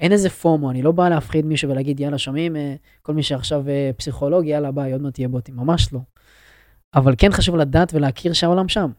[0.00, 3.68] אין איזה פומו, אני לא בא להפחיד מישהו ולהגיד, יאללה, שומעים, אה, כל מי שעכשיו
[3.68, 5.56] אה, פסיכולוג, יאללה, ביי, עוד מעט תהיה בוטים.
[5.56, 6.00] ממש לא.
[6.94, 8.90] אבל כן חשוב לדעת ולהכיר שהעולם שם.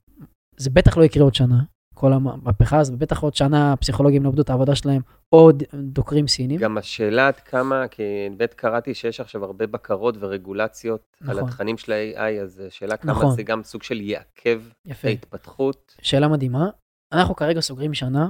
[0.58, 1.64] זה בטח לא יקרה עוד שנה,
[1.96, 6.60] כל המהפכה הזאת, ובטח עוד שנה הפסיכולוגים לא עבדו את העבודה שלהם, עוד דוקרים סינים.
[6.60, 8.04] גם השאלה עד כמה, כי
[8.38, 11.38] בית קראתי שיש עכשיו הרבה בקרות ורגולציות נכון.
[11.38, 13.36] על התכנים של ה-AI, אז שאלה כמה נכון.
[13.36, 15.08] זה גם סוג של יעכב יפה.
[15.08, 15.96] ההתפתחות.
[16.02, 16.70] שאלה מדהימה.
[17.14, 18.30] אנחנו כרגע סוגרים שנה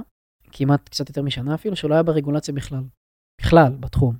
[0.52, 2.80] כמעט קצת יותר משנה אפילו, שלא היה ברגולציה בכלל.
[3.40, 4.14] בכלל, בתחום.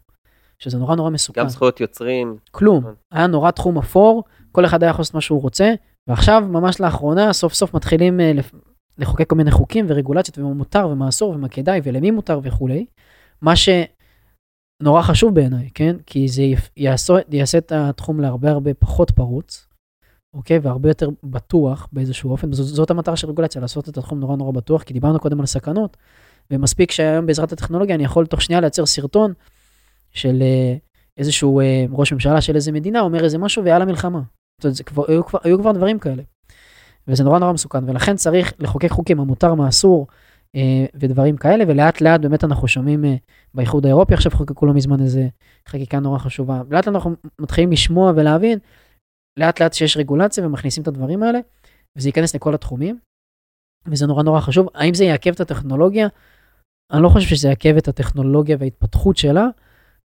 [0.59, 1.40] שזה נורא נורא מסוכן.
[1.40, 2.37] גם זכויות יוצרים.
[2.50, 2.78] כלום.
[2.78, 2.94] נכון.
[3.12, 5.74] היה נורא תחום אפור, כל אחד היה יכול לעשות מה שהוא רוצה,
[6.09, 8.54] ועכשיו, ממש לאחרונה, סוף סוף מתחילים אה, לפ-
[8.98, 12.87] לחוקק כל מיני חוקים ורגולציות ומה מותר ומה אסור ומה כדאי ולמי מותר וכולי.
[13.42, 15.96] מה שנורא חשוב בעיניי, כן?
[16.06, 16.42] כי זה
[16.76, 19.66] יעשו, יעשה את התחום להרבה הרבה פחות פרוץ,
[20.35, 20.59] אוקיי?
[20.59, 22.52] והרבה יותר בטוח באיזשהו אופן.
[22.52, 25.46] זאת, זאת המטרה של רגולציה, לעשות את התחום נורא נורא בטוח, כי דיברנו קודם על
[25.46, 25.96] סכנות,
[26.50, 29.32] ומספיק שהיום בעזרת הטכנולוגיה אני יכול תוך שנייה לייצר סרטון
[30.12, 30.76] של אה,
[31.16, 34.20] איזשהו אה, ראש ממשלה של איזה מדינה, אומר איזה משהו ויאללה מלחמה.
[34.61, 36.22] זאת אומרת, כבר, היו, כבר, היו כבר דברים כאלה.
[37.09, 40.07] וזה נורא נורא מסוכן, ולכן צריך לחוקק חוקים, מה מותר, מה אסור,
[40.57, 43.14] אה, ודברים כאלה, ולאט לאט באמת אנחנו שומעים אה,
[43.55, 45.29] באיחוד האירופי, עכשיו חוקקו לא מזמן איזה
[45.69, 46.62] חקיקה נורא חשובה.
[46.71, 48.59] לאט לאט אנחנו מתחילים לשמוע ולהבין,
[49.38, 51.38] לאט לאט שיש רגולציה ומכניסים את הדברים האלה,
[51.97, 52.99] וזה ייכנס לכל התחומים,
[53.87, 54.69] וזה נורא נורא חשוב.
[54.75, 56.09] האם זה יעכב את הטכנולוגיה?
[56.92, 59.47] אני לא חושב שזה יעכב את הטכנולוגיה וההתפתחות שלה,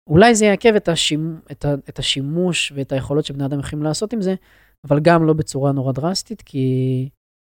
[0.10, 1.40] אולי זה יעכב את, השימ...
[1.52, 1.74] את, ה...
[1.90, 4.36] את השימוש ואת היכולות שבני אדם יכולים לעשות עם זה,
[4.88, 7.10] אבל גם לא בצורה נורא דרסטית, כי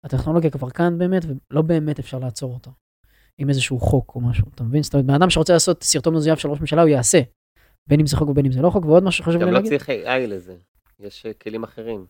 [0.03, 2.69] הטכנולוגיה כבר כאן באמת, ולא באמת אפשר לעצור אותה.
[3.37, 4.83] עם איזשהו חוק או משהו, אתה מבין?
[4.83, 7.21] זאת אומרת, בן אדם שרוצה לעשות סרטון מזויף של ראש ממשלה, הוא יעשה.
[7.89, 9.59] בין אם זה חוק ובין אם זה לא חוק, ועוד משהו שחשוב גם לי לא
[9.59, 9.71] להגיד.
[9.71, 10.55] צריך AI לזה,
[10.99, 12.05] יש אה, כלים אחרים.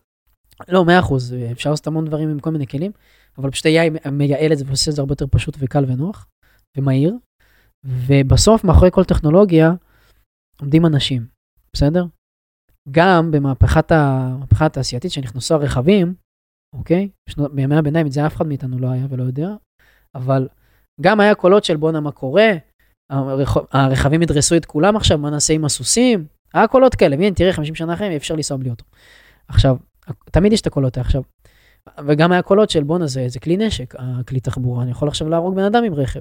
[0.68, 2.92] לא, מאה אחוז, אפשר לעשות המון דברים עם כל מיני כלים,
[3.38, 6.26] אבל פשוט AI מייעל את זה ועושה את זה הרבה יותר פשוט וקל ונוח
[6.76, 7.14] ומהיר.
[7.84, 9.72] ובסוף, מאחורי כל טכנולוגיה,
[10.60, 11.26] עומדים אנשים,
[11.72, 12.04] בסדר?
[12.90, 16.14] גם במהפכת המהפכה התעשייתית שנכנסו הרכבים,
[16.74, 17.08] אוקיי?
[17.28, 19.48] בשנות- בימי הביניים את זה אף אחד מאיתנו לא היה ולא יודע,
[20.14, 20.48] אבל
[21.00, 22.50] גם היה קולות של בואנה מה קורה,
[23.12, 26.26] הרכ- הרכבים ידרסו את כולם עכשיו, מה נעשה עם הסוסים?
[26.54, 28.84] היה קולות כאלה, והנה תראה 50 שנה אחרי אפשר לנסוע בלי אוטו.
[29.48, 29.76] עכשיו,
[30.30, 31.22] תמיד יש את הקולות עכשיו.
[32.06, 35.56] וגם היה קולות של בואנה זה, זה כלי נשק, הכלי תחבורה, אני יכול עכשיו להרוג
[35.56, 36.20] בן אדם עם רכב.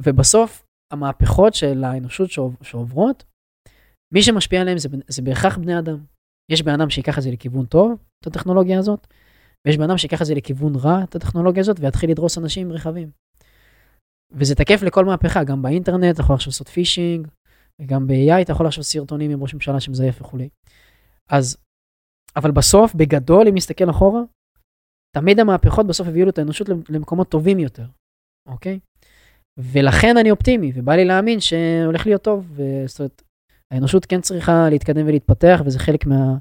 [0.00, 3.24] ובסוף, המהפכות של האנושות שעוב, שעוברות,
[4.14, 5.98] מי שמשפיע עליהם זה, זה בהכרח בני אדם.
[6.50, 9.06] יש בן אדם שיקח את זה לכיוון טוב, את הטכנולוגיה הזאת,
[9.66, 12.72] ויש בן אדם שיקח את זה לכיוון רע, את הטכנולוגיה הזאת, ויתחיל לדרוס אנשים עם
[12.72, 13.10] רכבים.
[14.32, 17.28] וזה תקף לכל מהפכה, גם באינטרנט, אתה יכול עכשיו לעשות פישינג,
[17.80, 20.48] וגם ב-AI אתה יכול לעשות סרטונים עם ראש ממשלה שמזייף וכולי.
[21.30, 21.56] אז,
[22.36, 24.20] אבל בסוף, בגדול, אם נסתכל אחורה,
[25.16, 27.86] תמיד המהפכות בסוף הביאו את האנושות למקומות טובים יותר,
[28.48, 28.78] אוקיי?
[29.58, 33.22] ולכן אני אופטימי, ובא לי להאמין שהולך להיות טוב, וזאת אומרת,
[33.72, 36.36] האנושות כן צריכה להתקדם ולהתפתח, וזה חלק מה,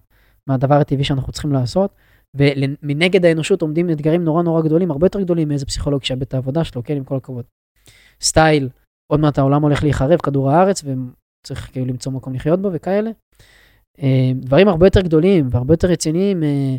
[0.47, 1.95] מהדבר הטבעי שאנחנו צריכים לעשות.
[2.35, 6.63] ומנגד האנושות עומדים אתגרים נורא נורא גדולים, הרבה יותר גדולים מאיזה פסיכולוג שאיבד את העבודה
[6.63, 7.45] שלו, כן, עם כל הכבוד.
[8.21, 8.69] סטייל,
[9.11, 13.11] עוד מעט העולם הולך להיחרב, כדור הארץ, וצריך כאילו למצוא מקום לחיות בו וכאלה.
[14.01, 16.75] אה, דברים הרבה יותר גדולים והרבה יותר רציניים אה,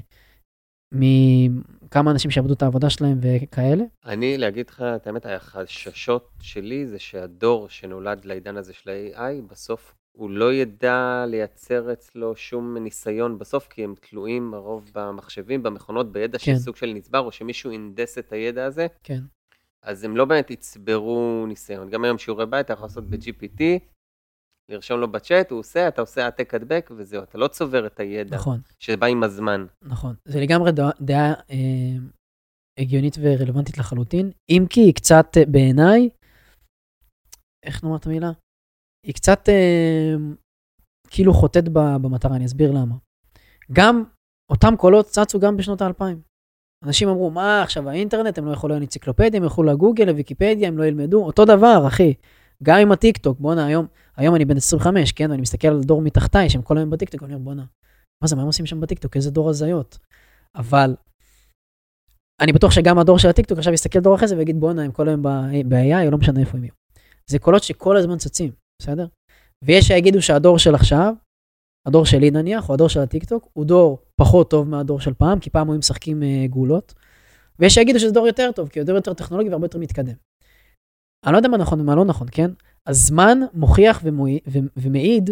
[0.92, 3.84] מכמה אנשים שאיבדו את העבודה שלהם וכאלה.
[4.04, 9.94] אני, להגיד לך את האמת, החששות שלי זה שהדור שנולד לעידן הזה של ה-AI, בסוף
[10.18, 16.38] הוא לא ידע לייצר אצלו שום ניסיון בסוף, כי הם תלויים הרוב במחשבים, במכונות, בידע
[16.38, 16.57] כן.
[16.57, 19.20] שסוג של נצבר, או שמישהו הנדס את הידע הזה, כן,
[19.83, 21.90] אז הם לא באמת יצברו ניסיון.
[21.90, 23.62] גם היום שיעורי בית אתה יכול לעשות ב-GPT,
[24.70, 28.37] לרשום לו בצ'אט, הוא עושה, אתה עושה העתק הדבק וזהו, אתה לא צובר את הידע
[28.37, 29.66] נכון, שבא עם הזמן.
[29.83, 30.14] נכון.
[30.24, 31.96] זה לגמרי דעה, דעה אה,
[32.78, 36.09] הגיונית ורלוונטית לחלוטין, אם כי היא קצת אה, בעיניי,
[37.66, 38.31] איך נאמר את המילה?
[39.08, 40.14] היא קצת אה,
[41.10, 42.94] כאילו חוטאת במטרה, אני אסביר למה.
[43.72, 44.04] גם
[44.50, 46.20] אותם קולות צצו גם בשנות האלפיים.
[46.84, 50.84] אנשים אמרו, מה עכשיו האינטרנט, הם לא ילכו לאנציקלופדיה, הם ילכו לגוגל, לוויקיפדיה, הם לא
[50.84, 52.14] ילמדו, אותו דבר, אחי.
[52.62, 56.50] גם עם הטיקטוק, בואנה, היום, היום אני בן 25, כן, ואני מסתכל על דור מתחתיי,
[56.50, 57.64] שהם כל היום בטיקטוק, אני אומר, בואנה,
[58.22, 59.98] מה זה, מה הם עושים שם בטיקטוק, איזה דור הזיות.
[60.54, 60.96] אבל
[62.40, 65.08] אני בטוח שגם הדור של הטיקטוק עכשיו יסתכל דור אחרי זה ויגיד, בואנה, הם כל
[65.08, 66.74] היום ב-AI, או לא משנה איפה הם יהיו.
[67.30, 69.06] זה קולות שכל הזמן צצים, בסדר?
[69.64, 71.14] ויש שיגידו שהדור של עכשיו,
[71.86, 75.50] הדור שלי נניח, או הדור של הטיקטוק, הוא דור פחות טוב מהדור של פעם, כי
[75.50, 76.94] פעם היו משחקים אה, גולות.
[77.58, 80.14] ויש שיגידו שזה דור יותר טוב, כי הוא דור יותר טכנולוגי והרבה יותר מתקדם.
[81.24, 82.50] אני לא יודע מה נכון ומה לא נכון, כן?
[82.86, 84.02] הזמן מוכיח
[84.76, 85.30] ומעיד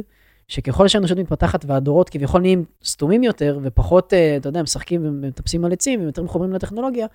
[0.49, 5.73] שככל שהאנושות מתפתחת והדורות כביכול נהיים סתומים יותר ופחות, אה, אתה יודע, משחקים ומטפסים על
[5.73, 7.07] עצים ויותר מחוברים לטכנולוגיה,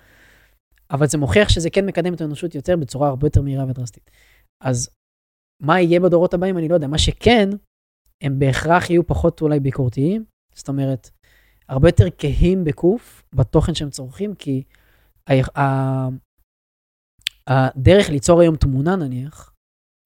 [0.90, 4.10] אבל זה מוכיח שזה כן מקדם את האנושות יותר בצורה הרבה יותר מהירה ודרסטית.
[4.64, 4.90] אז
[5.62, 6.86] מה יהיה בדורות הבאים, אני לא יודע.
[6.86, 7.48] מה שכן,
[8.22, 11.10] הם בהכרח יהיו פחות אולי ביקורתיים, זאת אומרת,
[11.68, 14.62] הרבה יותר כהים בקוף בתוכן שהם צורכים, כי
[17.46, 19.52] הדרך ליצור היום תמונה נניח,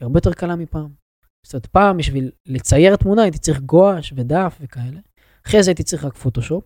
[0.01, 0.93] היא הרבה יותר קלה מפעם.
[1.47, 5.01] זאת אומרת, פעם בשביל לצייר תמונה הייתי צריך גואש ודף וכאלה,
[5.47, 6.65] אחרי זה הייתי צריך רק פוטושופ,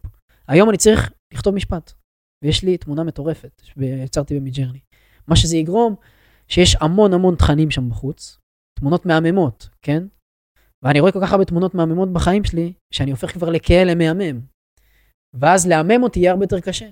[0.48, 1.92] היום אני צריך לכתוב משפט,
[2.44, 4.80] ויש לי תמונה מטורפת, שיצרתי במידג'רני.
[5.28, 5.94] מה שזה יגרום,
[6.48, 8.39] שיש המון המון תכנים שם בחוץ,
[8.80, 10.02] תמונות מהממות, כן?
[10.82, 14.40] ואני רואה כל כך הרבה תמונות מהממות בחיים שלי, שאני הופך כבר לכאלה מהמם.
[15.34, 16.86] ואז לעמם אותי יהיה הרבה יותר קשה.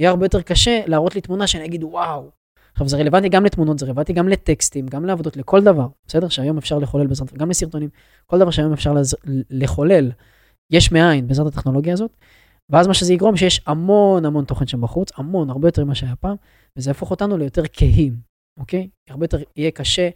[0.00, 2.30] יהיה הרבה יותר קשה להראות לי תמונה שאני אגיד, וואו.
[2.72, 6.28] עכשיו, זה רלוונטי גם לתמונות, זה רלוונטי גם לטקסטים, גם לעבודות, לכל דבר, בסדר?
[6.28, 7.88] שהיום אפשר לחולל בעזרת, גם לסרטונים,
[8.26, 9.16] כל דבר שהיום אפשר לז...
[9.50, 10.10] לחולל,
[10.72, 12.16] יש מאין בעזרת הטכנולוגיה הזאת.
[12.70, 16.16] ואז מה שזה יגרום, שיש המון המון תוכן שם בחוץ, המון, הרבה יותר ממה שהיה
[16.16, 16.36] פעם,
[16.76, 18.16] וזה יהפוך אותנו ליותר כהים,
[18.60, 18.88] אוקיי?
[19.08, 20.08] הרבה יותר יהיה קשה.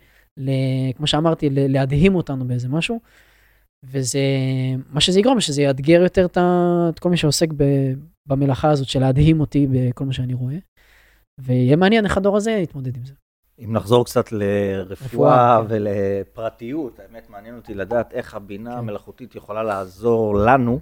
[0.96, 1.72] כמו שאמרתי, ל...
[1.72, 3.00] להדהים אותנו באיזה משהו.
[3.84, 4.20] וזה,
[4.90, 6.38] מה שזה יגרום, שזה יאתגר יותר את,
[6.88, 7.64] את כל מי שעוסק ב,
[8.26, 10.56] במלאכה הזאת של להדהים אותי בכל מה שאני רואה.
[11.38, 13.12] ויהיה מעניין איך הדור הזה יתמודד עם זה.
[13.58, 18.78] אם נחזור קצת לרפואה ולפרטיות, האמת מעניין אותי לדעת איך הבינה כן.
[18.78, 20.80] המלאכותית יכולה לעזור לנו,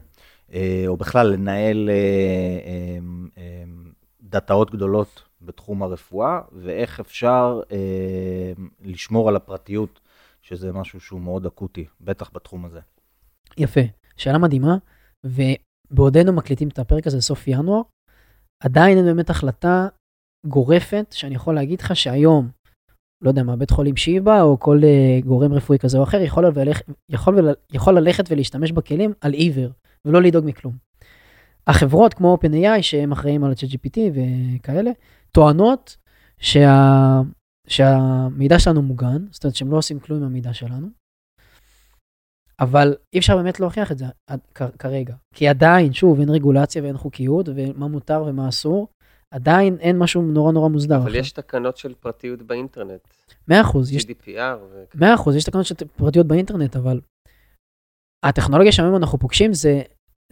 [0.53, 2.99] אה, או בכלל לנהל אה,
[3.39, 3.65] אה,
[4.23, 7.61] דאטאות גדולות בתחום הרפואה, ואיך אפשר
[8.85, 10.01] לשמור על הפרטיות,
[10.43, 12.81] שזה משהו שהוא מאוד אקוטי, בטח בתחום הזה.
[13.59, 13.81] יפה,
[14.17, 14.77] שאלה מדהימה,
[15.25, 17.83] ובעודנו מקליטים את הפרק הזה לסוף ינואר,
[18.63, 19.89] עדיין אין באמת החלטה
[20.47, 22.49] גורפת שאני יכול להגיד לך שהיום,
[23.23, 26.45] לא יודע מה, בית חולים שיבא או כל uh, גורם רפואי כזה או אחר יכול,
[26.55, 29.71] ולך, יכול, ול, יכול ללכת ולהשתמש בכלים על עיוור
[30.05, 30.77] ולא לדאוג מכלום.
[31.67, 34.91] החברות כמו OpenAI שהם אחראים על ה-ChatGPT וכאלה,
[35.37, 35.97] טוענות
[36.39, 37.21] שה,
[37.67, 40.89] שהמידע שלנו מוגן, זאת אומרת שהם לא עושים כלום עם המידע שלנו,
[42.61, 44.05] אבל אי אפשר באמת להוכיח את זה
[44.79, 45.15] כרגע.
[45.35, 48.89] כי עדיין, שוב, אין רגולציה ואין חוקיות, ומה מותר ומה אסור,
[49.31, 50.97] עדיין אין משהו נורא נורא מוסדר.
[50.97, 53.01] אבל יש תקנות של פרטיות באינטרנט.
[53.49, 53.93] מאה אחוז.
[53.93, 54.59] GDPR.
[54.95, 57.01] מאה אחוז, יש תקנות של פרטיות באינטרנט, אבל
[58.25, 59.83] הטכנולוגיה שהיום אנחנו פוגשים זה,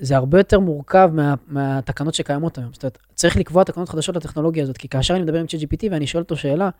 [0.00, 2.72] זה הרבה יותר מורכב מה, מהתקנות שקיימות היום.
[2.72, 6.06] זאת אומרת, צריך לקבוע תקנות חדשות לטכנולוגיה הזאת, כי כאשר אני מדבר עם ChatGPT ואני
[6.06, 6.70] שואל אותו שאלה,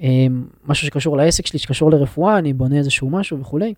[0.00, 3.74] אמ, משהו שקשור לעסק שלי, שקשור לרפואה, אני בונה איזשהו משהו וכולי,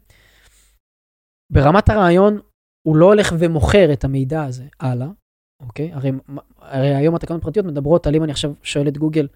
[1.53, 2.41] ברמת הרעיון,
[2.87, 5.09] הוא לא הולך ומוכר את המידע הזה הלאה,
[5.63, 5.93] אוקיי?
[5.93, 6.13] הרי,
[6.59, 9.29] הרי היום התקנות פרטיות מדברות על אם אני עכשיו שואל את גוגל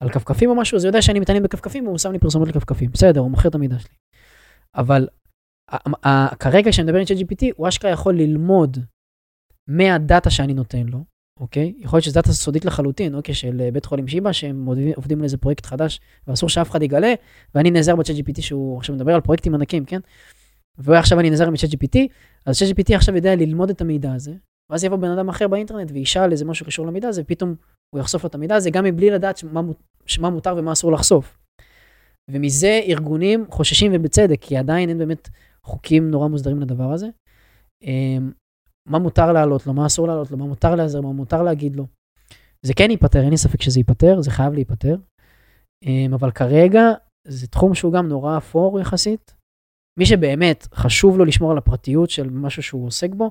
[0.00, 2.90] על כפכפים או משהו, אז הוא יודע שאני מתעניין בכפכפים והוא שם לי פרסומות לכפכפים.
[2.90, 3.94] בסדר, הוא מוכר את המידע שלי.
[4.76, 5.08] אבל
[6.38, 8.78] כרגע כשאני מדבר עם ChatGPT, הוא אשכרה יכול ללמוד
[9.68, 11.04] מהדאטה שאני נותן לו,
[11.40, 11.74] אוקיי?
[11.78, 13.34] יכול להיות שזו דאטה סודית לחלוטין, אוקיי?
[13.34, 17.14] של בית חולים שיבא, שהם עובדים על איזה פרויקט חדש, ואסור שאף אחד יגלה,
[17.54, 20.00] ואני נעזר ב-ChatGPT שהוא עכשיו מדבר על פרויקטים ענקים, כן?
[20.78, 21.98] ועכשיו אני נעזר עם ChatGPT,
[22.46, 24.34] אז ChatGPT עכשיו יודע ללמוד את המידע הזה,
[24.70, 27.54] ואז יבוא בן אדם אחר באינטרנט וישאל איזה משהו קשור למידע הזה, ופתאום
[27.94, 29.44] הוא יחשוף לו את המידע הזה, גם מבלי לדעת
[30.20, 31.38] מה מותר ומה אסור לחשוף.
[32.30, 35.28] ומזה ארגונים חוששים ובצדק, כי עדיין אין באמת
[35.66, 37.08] חוקים נורא מוסדרים לדבר הזה.
[37.82, 38.32] אמ,
[38.88, 41.86] מה מותר לעלות לו, מה אסור לעלות לו, מה מותר להיעזר, מה מותר להגיד לו.
[42.66, 44.96] זה כן ייפתר, אין לי ספק שזה ייפתר, זה חייב להיפתר.
[45.84, 46.82] אמ, אבל כרגע
[47.28, 49.34] זה תחום שהוא גם נורא אפור יחסית.
[49.98, 53.30] מי שבאמת חשוב לו לשמור על הפרטיות של משהו שהוא עוסק בו,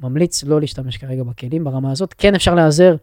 [0.00, 2.14] ממליץ לא להשתמש כרגע בכלים ברמה הזאת.
[2.18, 2.96] כן אפשר להיעזר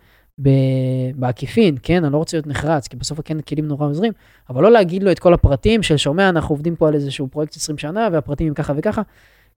[1.15, 4.13] בעקיפין, כן, אני לא רוצה להיות נחרץ, כי בסוף כן כלים נורא עוזרים,
[4.49, 7.55] אבל לא להגיד לו את כל הפרטים של שומע, אנחנו עובדים פה על איזשהו פרויקט
[7.55, 9.01] 20 שנה, והפרטים הם ככה וככה,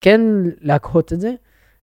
[0.00, 0.20] כן
[0.60, 1.34] להקהות את זה,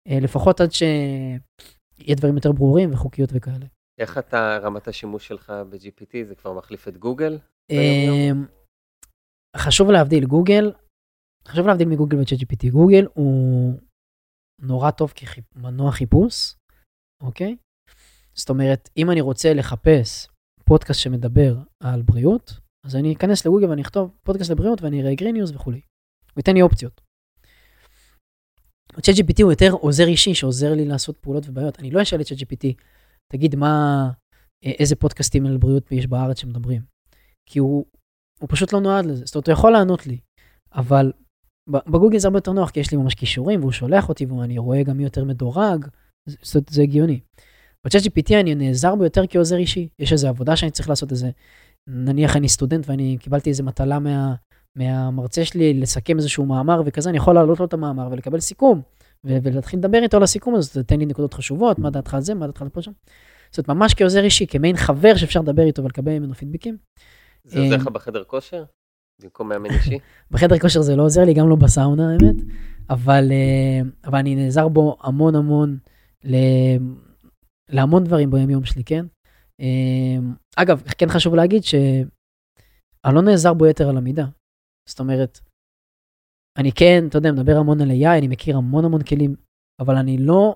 [0.07, 3.65] אה, לפחות עד שיהיה דברים יותר ברורים וחוקיות וכאלה.
[3.99, 7.39] איך אתה, רמת השימוש שלך ב-GPT, זה כבר מחליף את גוגל?
[7.71, 8.45] אמ,
[9.57, 10.71] חשוב להבדיל, גוגל,
[11.47, 12.71] חשוב להבדיל מגוגל ו-GPT.
[12.71, 13.73] גוגל הוא
[14.61, 16.55] נורא טוב כמנוע חיפוש,
[17.23, 17.55] אוקיי?
[18.39, 20.27] זאת אומרת, אם אני רוצה לחפש
[20.63, 25.51] פודקאסט שמדבר על בריאות, אז אני אכנס לגוגל ואני אכתוב פודקאסט לבריאות ואני אראה גריניוס
[25.51, 25.81] וכולי.
[26.33, 27.01] הוא ייתן לי אופציות.
[29.01, 31.79] ChatGPT הוא יותר עוזר אישי שעוזר לי לעשות פעולות ובעיות.
[31.79, 32.73] אני לא אשאל את ChatGPT,
[33.31, 34.09] תגיד מה,
[34.65, 36.81] אה, איזה פודקאסטים על בריאות יש בארץ שמדברים.
[37.49, 37.85] כי הוא,
[38.39, 39.25] הוא פשוט לא נועד לזה.
[39.25, 40.19] זאת אומרת, הוא יכול לענות לי,
[40.75, 41.11] אבל
[41.69, 44.83] בגוגל זה הרבה יותר נוח, כי יש לי ממש כישורים, והוא שולח אותי, ואני רואה
[44.83, 45.85] גם מי יותר מדורג,
[46.25, 47.19] זאת אומרת, זה הגיוני.
[47.85, 49.87] בצ'אט GPT אני נעזר בו יותר כעוזר אישי.
[49.99, 51.29] יש איזו עבודה שאני צריך לעשות איזה,
[51.87, 54.33] נניח אני סטודנט ואני קיבלתי איזה מטלה מה,
[54.75, 58.81] מהמרצה שלי לסכם איזשהו מאמר וכזה, אני יכול להעלות לו את המאמר ולקבל סיכום,
[59.25, 62.33] ו- ולהתחיל לדבר איתו על הסיכום הזה, תן לי נקודות חשובות, מה דעתך על זה,
[62.33, 62.91] מה דעתך על פה שם.
[63.51, 66.77] זאת אומרת, ממש כעוזר אישי, כמעין חבר שאפשר לדבר איתו ולקבל ממנו פידבקים.
[67.43, 68.63] זה עוזר לך בחדר כושר?
[69.21, 69.99] במקום מאמן אישי?
[70.31, 72.35] בחדר כושר זה לא עוזר לי, גם לא בסאונה האמת,
[72.89, 75.77] אבל, אה, אבל אני נעזר בו המון המון.
[77.71, 79.05] להמון דברים ביום יום שלי, כן?
[79.61, 80.17] אה,
[80.55, 84.25] אגב, כן חשוב להגיד שאני לא נעזר בו יתר על המידה.
[84.89, 85.39] זאת אומרת,
[86.57, 89.35] אני כן, אתה יודע, מדבר המון על AI, אני מכיר המון המון כלים,
[89.81, 90.55] אבל אני לא,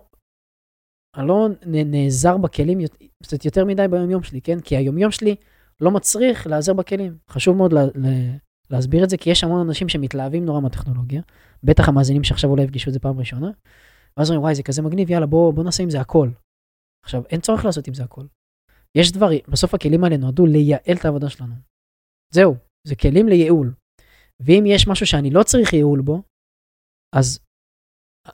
[1.17, 2.79] אני לא נעזר בכלים
[3.23, 4.59] קצת יותר מדי ביום יום שלי, כן?
[4.59, 5.35] כי היום יום שלי
[5.81, 7.17] לא מצריך להיעזר בכלים.
[7.29, 7.73] חשוב מאוד
[8.69, 11.21] להסביר את זה, כי יש המון אנשים שמתלהבים נורא מהטכנולוגיה,
[11.63, 13.51] בטח המאזינים שעכשיו אולי יפגשו את זה פעם ראשונה,
[14.17, 16.29] ואז אומרים, וואי, זה כזה מגניב, יאללה, בוא, בוא נעשה עם זה הכל.
[17.05, 18.25] עכשיו, אין צורך לעשות עם זה הכל.
[18.97, 21.55] יש דברים, בסוף הכלים האלה נועדו לייעל את העבודה שלנו.
[22.33, 22.55] זהו,
[22.87, 23.73] זה כלים לייעול.
[24.45, 26.21] ואם יש משהו שאני לא צריך ייעול בו,
[27.15, 27.39] אז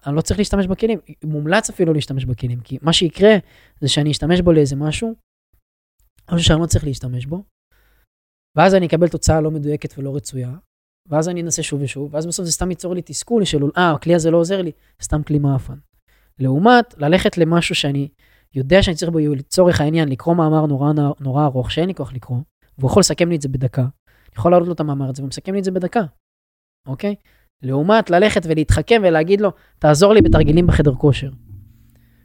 [0.06, 1.00] אני לא צריך להשתמש בכלים.
[1.24, 3.34] מומלץ אפילו להשתמש בכלים, כי מה שיקרה
[3.82, 5.16] זה שאני אשתמש בו לאיזה משהו,
[6.32, 7.44] משהו שאני לא צריך להשתמש בו,
[8.58, 10.56] ואז אני אקבל תוצאה לא מדויקת ולא רצויה,
[11.10, 14.16] ואז אני אנסה שוב ושוב, ואז בסוף זה סתם ייצור לי תסכול של, אה, הכלי
[14.16, 15.78] הזה לא עוזר לי, סתם כלי מעפן.
[16.40, 18.10] לעומת ללכת למשהו שאני
[18.56, 22.38] יודע שאני צריך בו לצורך העניין לקרוא מאמר נורא, נורא ארוך שאין לי כוח לקרוא,
[22.78, 23.82] והוא יכול לסכם לי את זה בדקה.
[23.82, 26.02] אני יכול להעלות לו את המאמר הזה ומסכם לי את זה בדקה,
[26.88, 27.16] אוקיי?
[27.64, 31.30] לעומת ללכת ולהתחכם ולהגיד לו, תעזור לי בתרגילים בחדר כושר.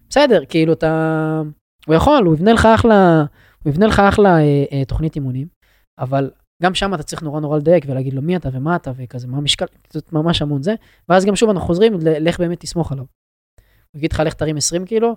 [0.08, 1.42] בסדר, כאילו אתה...
[1.86, 3.24] הוא יכול, הוא יבנה לך אחלה,
[3.64, 5.46] הוא יבנה לך אחלה אה, אה, תוכנית אימונים,
[5.98, 6.30] אבל
[6.62, 9.38] גם שם אתה צריך נורא נורא לדייק ולהגיד לו מי אתה ומה אתה וכזה, מה
[9.38, 10.74] המשקל, זאת ממש המון זה,
[11.08, 13.04] ואז גם שוב אנחנו חוזרים לך באמת תסמוך עליו.
[13.92, 15.16] הוא יגיד לך לך תרים 20 קילו,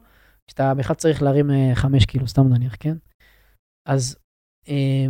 [0.51, 2.95] שאתה בכלל צריך להרים 5 אה, קילו, סתם נניח, כן?
[3.87, 4.17] אז
[4.69, 5.05] אה,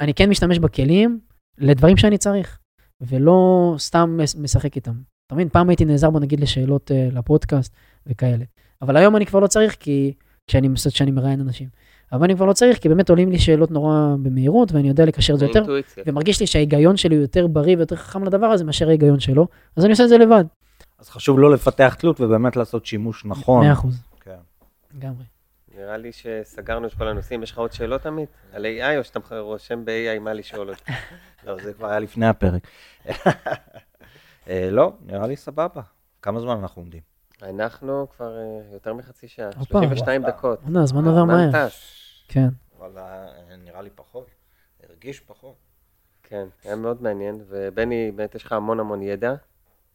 [0.00, 1.20] אני כן משתמש בכלים
[1.58, 2.58] לדברים שאני צריך,
[3.00, 4.94] ולא סתם משחק איתם.
[5.26, 5.48] אתה מבין?
[5.48, 8.44] פעם הייתי נעזר בו נגיד לשאלות uh, לפודקאסט וכאלה.
[8.82, 10.12] אבל היום אני כבר לא צריך, כי
[10.46, 11.68] כשאני, כשאני מראיין אנשים.
[12.12, 15.34] אבל אני כבר לא צריך, כי באמת עולים לי שאלות נורא במהירות, ואני יודע לקשר
[15.34, 15.64] את זה יותר,
[16.06, 19.46] ומרגיש לי שההיגיון שלי הוא יותר בריא ויותר חכם לדבר הזה מאשר ההיגיון שלו,
[19.76, 20.44] אז אני עושה את זה לבד.
[20.98, 23.64] אז חשוב לא לפתח תלות ובאמת לעשות שימוש נכון.
[23.64, 23.94] מאה אחוז.
[23.94, 24.13] כן.
[24.94, 25.24] לגמרי.
[25.74, 27.42] נראה לי שסגרנו את כל הנושאים.
[27.42, 28.28] יש לך עוד שאלות, עמית?
[28.52, 30.92] על AI, או שאתה רושם ב-AI מה לשאול אותי?
[31.46, 32.66] לא, זה כבר היה לפני הפרק.
[34.48, 35.82] אה, לא, נראה לי סבבה.
[36.22, 37.00] כמה זמן אנחנו עומדים?
[37.42, 40.58] אנחנו כבר אה, יותר מחצי שעה, 32 דקות.
[40.66, 41.50] נו, הזמן עובר מהר.
[42.28, 42.48] כן.
[42.78, 44.26] אבל אה, נראה לי פחות,
[44.82, 45.54] הרגיש פחות.
[46.22, 49.34] כן, היה מאוד מעניין, ובני, באמת יש לך המון המון ידע.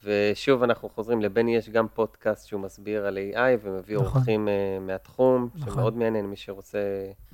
[0.04, 4.08] ושוב אנחנו חוזרים, לבני יש גם פודקאסט שהוא מסביר על AI ומביא נכון.
[4.08, 5.74] אורחים uh, מהתחום, נכון.
[5.74, 6.80] שמאוד מעניין, מי שרוצה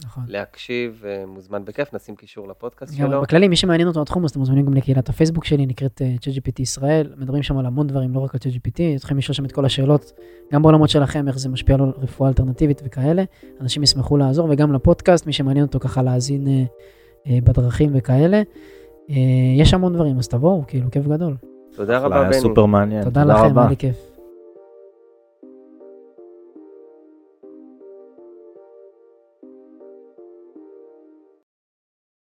[0.03, 0.23] נכון.
[0.27, 3.21] להקשיב, uh, מוזמן בכיף, נשים קישור לפודקאסט שלו.
[3.21, 6.61] בכללי, מי שמעניין אותו התחום, אז אתם מוזמנים גם לקהילת הפייסבוק שלי, נקראת uh, ChatGPT
[6.61, 9.65] ישראל, מדברים שם על המון דברים, לא רק על ChatGPT, צריכים לשאול שם את כל
[9.65, 10.11] השאלות,
[10.53, 13.23] גם בעולמות שלכם, איך זה משפיע על רפואה אלטרנטיבית וכאלה,
[13.61, 18.41] אנשים ישמחו לעזור, וגם לפודקאסט, מי שמעניין אותו ככה להאזין uh, uh, בדרכים וכאלה.
[19.07, 19.11] Uh,
[19.57, 21.35] יש המון דברים, אז תבואו, כאילו, כיף גדול.
[21.75, 22.33] תודה רבה, בני.
[22.41, 23.03] סופר מעניין.
[23.03, 24.14] תודה לכם, היה לי כיף.